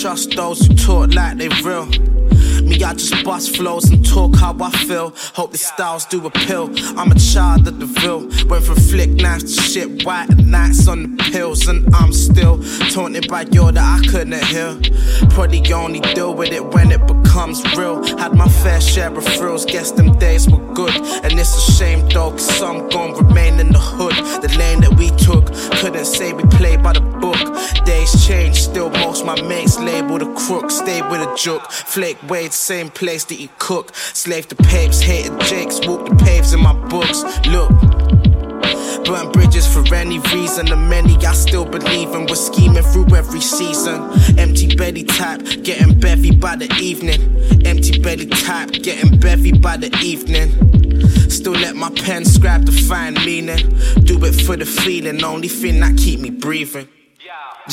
trust 0.02 0.32
those 0.36 0.66
who 0.66 0.74
talk 0.74 1.14
like 1.14 1.38
they 1.38 1.48
real 1.64 1.86
me, 2.72 2.84
I 2.84 2.94
just 2.94 3.24
bust 3.24 3.56
flows 3.56 3.90
and 3.90 4.06
talk 4.06 4.36
how 4.36 4.56
I 4.60 4.72
feel. 4.86 5.14
Hope 5.34 5.52
the 5.52 5.58
styles 5.58 6.06
do 6.06 6.26
appeal. 6.26 6.70
I'm 6.98 7.12
a 7.12 7.20
child 7.20 7.68
of 7.68 7.80
the 7.80 7.86
Ville. 7.86 8.28
Went 8.48 8.64
from 8.66 8.76
flick 8.76 9.10
knives 9.10 9.56
to 9.56 9.62
shit 9.62 10.06
white 10.06 10.30
nights 10.38 10.88
on 10.88 11.18
the 11.18 11.24
pills. 11.32 11.68
And 11.68 11.94
I'm 11.94 12.14
still 12.14 12.64
taunted 12.90 13.28
by 13.28 13.42
your 13.52 13.72
that 13.72 14.00
I 14.00 14.08
couldn't 14.08 14.44
hear. 14.46 14.80
Probably 15.30 15.62
only 15.74 16.00
deal 16.00 16.34
with 16.34 16.52
it 16.52 16.66
when 16.74 16.92
it 16.92 17.06
becomes 17.08 17.62
real. 17.78 18.04
Had 18.18 18.34
my 18.34 18.48
fair 18.48 18.82
share 18.82 19.16
of 19.16 19.26
thrills, 19.26 19.66
guess 19.66 19.92
them 19.92 20.18
days 20.18 20.50
were 20.50 20.74
good. 20.74 20.96
And 20.96 21.40
it's 21.40 21.56
a 21.56 21.72
shame 21.72 22.08
though, 22.10 22.32
cause 22.32 22.58
some 22.58 22.90
gon' 22.90 23.14
remain 23.14 23.60
in 23.60 23.72
the 23.72 23.80
hood. 23.80 24.16
The 24.42 24.50
lane 24.58 24.82
that 24.82 24.94
we 24.98 25.10
took, 25.12 25.54
couldn't 25.80 26.06
say 26.06 26.34
we 26.34 26.44
played 26.58 26.84
by 26.84 26.94
the 26.94 27.02
book. 27.02 27.40
Days 27.86 28.26
change, 28.28 28.62
still 28.62 28.90
most 28.90 29.26
my 29.26 29.40
mates 29.42 29.80
label 29.80 30.18
the 30.18 30.32
crook. 30.34 30.70
Stay 30.72 31.02
with 31.02 31.22
a 31.22 31.36
joke, 31.36 31.72
flake 31.72 32.18
wade, 32.30 32.54
same 32.62 32.90
place 32.90 33.26
that 33.26 33.40
you 33.40 33.50
cook. 33.58 33.96
Slave 33.96 34.48
to 34.50 34.56
papes, 34.56 35.02
hated 35.02 35.40
jakes, 35.42 35.80
walk 35.86 36.08
the 36.08 36.16
paves 36.16 36.54
in 36.54 36.62
my 36.62 36.74
books. 36.74 37.24
Look. 37.48 37.72
Burn 39.06 39.32
bridges 39.32 39.66
for 39.66 39.84
any 39.94 40.20
reason. 40.34 40.68
The 40.68 40.76
many 40.76 41.16
I 41.26 41.34
still 41.34 41.66
believe 41.66 42.10
in. 42.10 42.28
We're 42.28 42.36
scheming 42.36 42.84
through 42.84 43.16
every 43.16 43.42
season. 43.42 44.12
Empty 44.38 44.76
belly 44.76 45.04
type, 45.04 45.42
getting 45.64 46.00
bevy 46.00 46.36
by 46.36 46.56
the 46.56 46.72
evening. 46.80 47.22
Empty 47.66 48.00
belly 48.00 48.28
type, 48.28 48.72
getting 48.72 49.20
bevy 49.20 49.54
by 49.54 49.78
the 49.78 49.92
evening. 50.04 50.50
Still 51.30 51.54
let 51.54 51.76
my 51.76 51.90
pen 51.90 52.24
scribe 52.26 52.66
to 52.68 52.72
find 52.72 53.16
meaning. 53.26 53.70
Do 54.04 54.24
it 54.24 54.34
for 54.46 54.56
the 54.56 54.66
feeling, 54.66 55.24
only 55.24 55.48
thing 55.48 55.80
that 55.80 55.98
keep 55.98 56.20
me 56.20 56.30
breathing. 56.30 56.88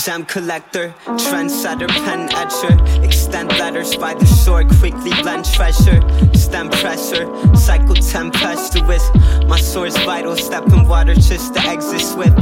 Gem 0.04 0.24
collector, 0.26 0.94
trendsetter, 1.06 1.88
pen 1.88 2.28
etcher. 2.32 3.02
Extend 3.02 3.48
letters 3.58 3.96
by 3.96 4.14
the 4.14 4.24
shore, 4.24 4.62
quickly 4.62 5.11
blend 5.22 5.44
treasure. 5.44 6.00
Stem 6.34 6.70
pressure, 6.70 7.26
cycle 7.56 7.96
tempestuous. 7.96 9.11
My 9.48 9.58
source 9.58 9.96
vital, 10.04 10.37
step 10.37 10.66
in 10.68 10.87
water 10.87 11.14
just 11.14 11.52
to 11.54 11.61
exit 11.66 12.00
swift. 12.00 12.37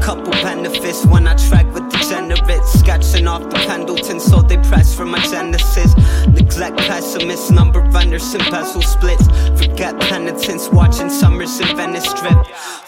Couple 0.00 0.32
benefits 0.32 1.04
when 1.04 1.26
I 1.26 1.36
track 1.36 1.66
with 1.74 1.91
degenerate. 2.12 2.64
Sketching 2.64 3.26
off 3.26 3.48
the 3.50 3.56
Pendleton, 3.56 4.20
so 4.20 4.42
they 4.42 4.56
press 4.58 4.94
for 4.94 5.04
my 5.04 5.20
genesis. 5.20 5.94
Neglect 6.26 6.78
pessimists, 6.78 7.50
number 7.50 7.80
and 7.80 8.12
embezzle 8.14 8.82
splits. 8.82 9.26
Forget 9.60 9.98
penitence, 10.00 10.68
watching 10.68 11.10
summers 11.10 11.60
in 11.60 11.76
Venice 11.76 12.12
drip. 12.14 12.46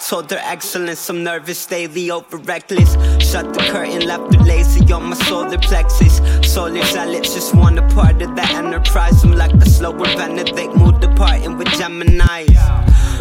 Told 0.08 0.28
their 0.28 0.40
excellence, 0.44 1.08
I'm 1.08 1.22
nervous 1.22 1.66
daily 1.66 2.10
over 2.10 2.36
reckless. 2.38 2.92
Shut 3.18 3.52
the 3.54 3.60
curtain, 3.70 4.06
left 4.06 4.30
the 4.30 4.38
lazy 4.38 4.92
on 4.92 5.04
my 5.04 5.16
solar 5.16 5.58
plexus. 5.58 6.20
Solar 6.52 6.84
zealots 6.84 7.34
just 7.34 7.54
want 7.54 7.78
a 7.78 7.82
part 7.94 8.20
of 8.22 8.34
the 8.34 8.46
enterprise. 8.52 9.24
I'm 9.24 9.32
like 9.32 9.54
a 9.54 9.68
slower 9.68 10.04
Benedict, 10.16 10.76
mood 10.76 11.00
departing 11.00 11.56
with 11.58 11.68
Gemini. 11.78 12.46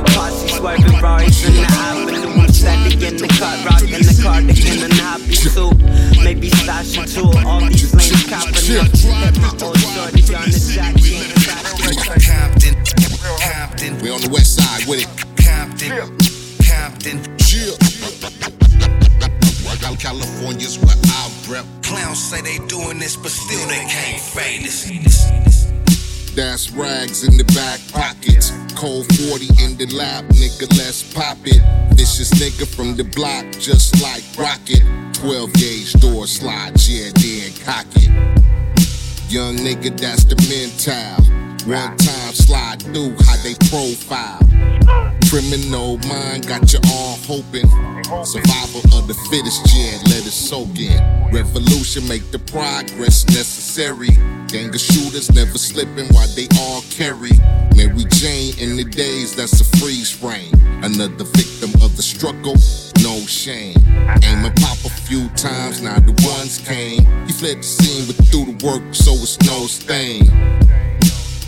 Posse 0.07 0.49
swerving 0.49 0.99
Rari's 1.01 1.45
in 1.47 1.53
the 1.53 1.65
avenue. 1.69 2.23
Steady 2.51 2.93
in 3.05 3.17
the 3.17 3.27
cut, 3.27 3.65
rocking 3.65 3.89
the 3.89 4.19
cardigan 4.23 4.83
and 4.83 4.93
happy 4.93 5.35
too. 5.35 5.71
Maybe 6.23 6.49
stash 6.49 6.97
a 6.97 7.06
tool, 7.06 7.38
all 7.45 7.62
these 7.62 7.93
lanes 7.93 8.23
copping 8.29 8.56
up. 8.79 8.89
Hit 8.95 9.38
my 9.41 9.49
old 9.63 9.75
oh, 9.75 9.91
shorty 9.93 10.23
on 10.36 10.49
the 10.49 10.60
jack. 10.73 10.93
Compton, 12.23 12.75
Compton. 13.41 13.99
We 14.01 14.10
on 14.10 14.21
the 14.21 14.29
west 14.29 14.56
side 14.56 14.88
with 14.88 15.01
it. 15.01 15.10
Compton, 15.43 15.91
Compton. 16.65 17.34
Out 19.86 19.99
California's 19.99 20.79
where 20.79 20.95
I 20.95 21.29
rep. 21.49 21.65
Clowns 21.82 22.17
say 22.17 22.41
they 22.41 22.58
doing 22.67 22.99
this, 22.99 23.17
but 23.17 23.32
still 23.32 23.67
they 23.67 23.84
can't 23.84 24.21
fade 24.21 24.63
this. 24.63 25.52
That's 26.35 26.71
rags 26.71 27.23
in 27.23 27.37
the 27.37 27.43
back 27.53 27.79
pockets. 27.91 28.51
Cold 28.75 29.05
40 29.29 29.45
in 29.63 29.77
the 29.77 29.85
lap, 29.95 30.25
nigga, 30.33 30.67
let's 30.79 31.13
pop 31.13 31.37
it. 31.45 31.61
Vicious 31.93 32.31
nigga 32.31 32.65
from 32.65 32.95
the 32.95 33.03
block, 33.03 33.45
just 33.59 34.01
like 34.01 34.23
Rocket. 34.35 34.81
12 35.13 35.53
gauge 35.53 35.93
door 35.93 36.25
slide, 36.25 36.73
yeah, 36.87 37.11
then 37.13 37.53
cock 37.63 37.85
it. 37.95 38.09
Young 39.29 39.57
nigga, 39.57 39.95
that's 39.95 40.23
the 40.23 40.35
mental. 40.49 41.23
One 41.69 41.95
time 41.97 42.33
slide 42.33 42.81
through 42.81 43.15
how 43.25 43.37
they 43.43 43.53
profile. 43.69 44.52
Criminal 45.29 45.97
mind 46.09 46.47
got 46.47 46.71
you 46.73 46.79
all 46.91 47.17
hoping. 47.25 47.67
Survival 48.23 48.81
of 48.97 49.07
the 49.07 49.15
fittest, 49.29 49.65
yeah, 49.73 49.97
let 50.13 50.25
it 50.25 50.31
soak 50.31 50.77
in. 50.77 51.01
Revolution 51.31 52.07
make 52.07 52.29
the 52.31 52.39
progress 52.39 53.25
necessary. 53.27 54.09
Gang 54.47 54.69
of 54.69 54.79
shooters 54.79 55.31
never 55.33 55.57
slipping 55.57 56.07
while 56.13 56.27
they 56.35 56.47
all 56.59 56.81
carry. 56.91 57.31
Mary 57.75 58.05
Jane 58.09 58.53
in 58.59 58.77
the 58.77 58.83
days, 58.83 59.35
that's 59.35 59.59
a 59.59 59.77
freeze 59.77 60.11
frame. 60.11 60.53
Another 60.83 61.23
victim 61.23 61.71
of 61.81 61.95
the 61.97 62.03
struggle, 62.03 62.55
no 63.01 63.19
shame. 63.25 63.77
Aim 64.23 64.45
and 64.45 64.55
pop 64.57 64.77
a 64.85 64.89
few 64.89 65.29
times, 65.29 65.81
now 65.81 65.97
the 65.99 66.13
ones 66.27 66.59
came. 66.59 67.01
He 67.25 67.33
fled 67.33 67.57
the 67.59 67.63
scene, 67.63 68.05
but 68.05 68.15
through 68.27 68.53
the 68.53 68.65
work, 68.65 68.83
so 68.93 69.13
it's 69.13 69.41
no 69.41 69.65
stain. 69.65 70.29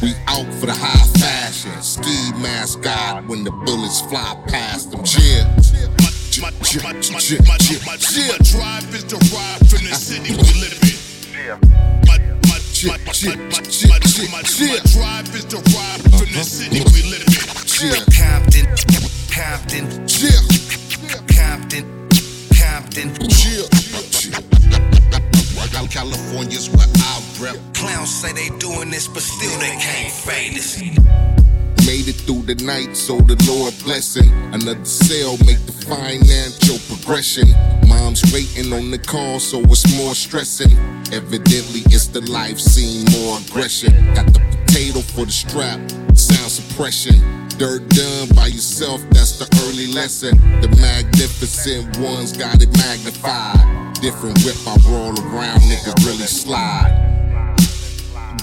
We 0.06 0.14
out 0.28 0.46
for 0.62 0.68
the 0.68 0.78
high 0.78 1.08
fashion. 1.18 1.82
Ski 1.82 2.32
mask 2.38 2.84
God 2.84 3.28
when 3.28 3.44
the 3.44 3.50
bullets 3.50 4.02
fly 4.02 4.38
past 4.46 4.92
them. 4.92 5.02
Yeah. 5.18 5.50
My, 5.98 6.14
drive 6.78 6.94
is 8.94 9.02
derived 9.02 9.66
from 9.66 9.82
the 9.82 9.90
uh-huh. 9.90 9.98
city 9.98 10.38
we 10.38 10.54
live 10.62 10.78
in. 10.86 10.94
My, 12.06 12.22
my, 12.46 12.62
my, 12.86 13.02
my, 13.02 13.18
my, 13.50 13.58
my, 13.58 13.98
my, 14.30 14.46
my 14.46 14.78
drive 14.94 15.34
is 15.34 15.46
derived 15.50 16.06
from 16.14 16.30
the 16.30 16.38
uh-huh. 16.38 16.54
city 16.54 16.86
we 16.94 17.02
live 17.10 17.26
in. 17.26 17.42
Yeah. 17.82 17.98
Compton, 18.14 18.70
Compton, 18.78 19.10
Compton, 19.34 19.90
Compton, 19.90 20.05
say 28.26 28.34
they 28.34 28.58
doing 28.58 28.90
this, 28.90 29.08
but 29.08 29.22
still 29.22 29.58
they 29.60 29.76
can't 29.78 30.12
fade 30.12 30.58
us. 30.58 30.80
Made 31.86 32.08
it 32.08 32.18
through 32.26 32.44
the 32.44 32.56
night, 32.64 32.96
so 32.96 33.18
the 33.18 33.38
Lord 33.48 33.74
blessing. 33.84 34.30
Another 34.54 34.86
sale 34.86 35.38
make 35.46 35.62
the 35.66 35.76
financial 35.86 36.78
progression. 36.90 37.48
Mom's 37.88 38.24
waiting 38.34 38.74
on 38.74 38.90
the 38.90 38.98
call, 38.98 39.40
so 39.40 39.60
it's 39.62 39.86
more 39.98 40.16
stressing. 40.16 40.72
Evidently, 41.14 41.82
it's 41.94 42.08
the 42.08 42.22
life 42.22 42.60
scene, 42.60 43.06
more 43.12 43.38
aggression. 43.40 43.94
Got 44.16 44.34
the 44.34 44.40
potato 44.40 45.02
for 45.02 45.26
the 45.26 45.32
strap, 45.32 45.80
sound 46.18 46.50
suppression. 46.50 47.16
Dirt 47.58 47.88
done 47.90 48.28
by 48.36 48.48
yourself, 48.48 49.02
that's 49.12 49.38
the 49.38 49.48
early 49.66 49.88
lesson. 49.88 50.36
The 50.62 50.70
magnificent 50.82 51.98
ones 52.00 52.36
got 52.36 52.62
it 52.62 52.76
magnified. 52.78 53.94
Different 54.02 54.44
whip 54.44 54.58
I 54.66 54.76
roll 54.90 55.14
around, 55.30 55.62
niggas 55.62 56.06
really 56.06 56.28
slide. 56.28 57.15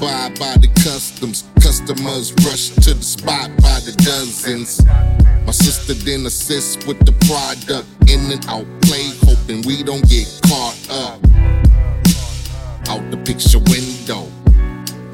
Buy 0.02 0.30
by 0.30 0.56
the 0.58 0.66
customs, 0.82 1.44
customers 1.62 2.34
rush 2.42 2.70
to 2.82 2.92
the 2.92 3.04
spot 3.04 3.50
by 3.62 3.78
the 3.86 3.94
dozens. 4.02 4.84
My 5.46 5.52
sister 5.52 5.94
then 5.94 6.26
assists 6.26 6.84
with 6.88 6.98
the 7.06 7.12
product, 7.30 7.86
in 8.10 8.18
and 8.34 8.44
out 8.50 8.66
play, 8.82 9.14
hoping 9.22 9.62
we 9.62 9.84
don't 9.84 10.02
get 10.10 10.26
caught 10.50 10.74
up. 10.90 11.22
Out 12.90 13.04
the 13.14 13.22
picture 13.22 13.62
window. 13.70 14.26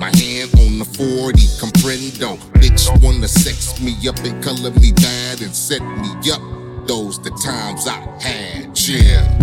My 0.01 0.09
hand 0.16 0.57
on 0.57 0.81
the 0.81 0.88
40, 0.88 1.37
comprendo. 1.61 2.40
Bitch 2.57 2.88
wanna 3.05 3.29
sex 3.29 3.79
me 3.83 3.92
up 4.09 4.16
and 4.24 4.42
color 4.42 4.70
me 4.81 4.92
bad 4.92 5.42
and 5.42 5.55
set 5.55 5.83
me 5.83 6.16
up. 6.33 6.40
Those 6.88 7.20
the 7.20 7.29
times 7.44 7.87
I 7.87 8.01
had, 8.24 8.72
yeah. 8.88 9.37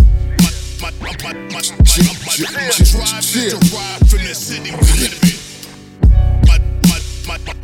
My, 0.82 0.90
my, 0.90 0.90
my, 0.98 1.14
my, 1.22 1.32
my, 1.32 1.62
my, 1.62 2.14
my 2.26 2.34
drive 2.34 2.82
is 2.82 2.90
from 4.10 4.26
the 4.26 4.34
city. 4.34 5.25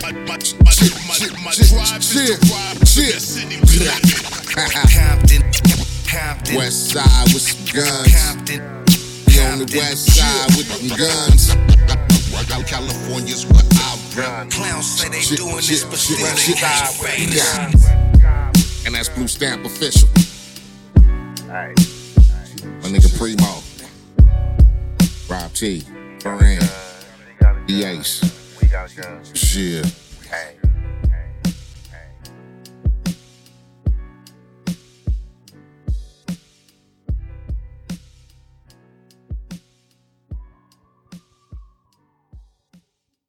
My, 0.02 0.10
my, 0.10 0.18
my, 0.26 0.34
my, 0.34 1.54
drive 1.54 2.02
the 2.80 3.20
city 3.20 3.56
we. 3.62 3.86
Compton, 4.52 5.42
Compton. 6.10 6.56
West 6.56 6.90
side 6.90 7.32
with 7.32 7.42
some 7.42 7.62
guns. 7.70 8.10
Compton. 8.10 8.58
Be 9.26 9.38
on 9.38 9.58
the 9.60 9.74
west 9.78 10.10
side 10.10 10.56
with 10.56 10.66
them 10.66 10.98
guns. 10.98 11.54
California's 12.66 13.46
where 13.46 13.62
I 13.62 13.98
rep. 14.16 14.50
Clowns 14.50 14.90
say 14.90 15.08
they 15.08 15.20
doing 15.36 15.54
this, 15.54 15.84
but 15.84 15.98
still 15.98 16.16
they 16.16 16.36
shit, 16.36 16.56
can't 16.56 16.88
shit. 16.88 17.06
fade 17.06 17.34
Yeah. 18.20 18.52
And 18.86 18.94
that's 18.96 19.08
Blue 19.08 19.28
Stamp 19.28 19.64
official. 19.64 20.08
My 21.46 21.74
nigga 22.88 23.16
Primo. 23.16 23.62
Rob 25.28 25.52
T. 25.52 25.84
Burn. 26.24 26.58
The 27.66 27.84
Ace. 27.84 28.41
Young 28.72 28.88
Shit. 29.34 29.84
Hey. 30.30 30.61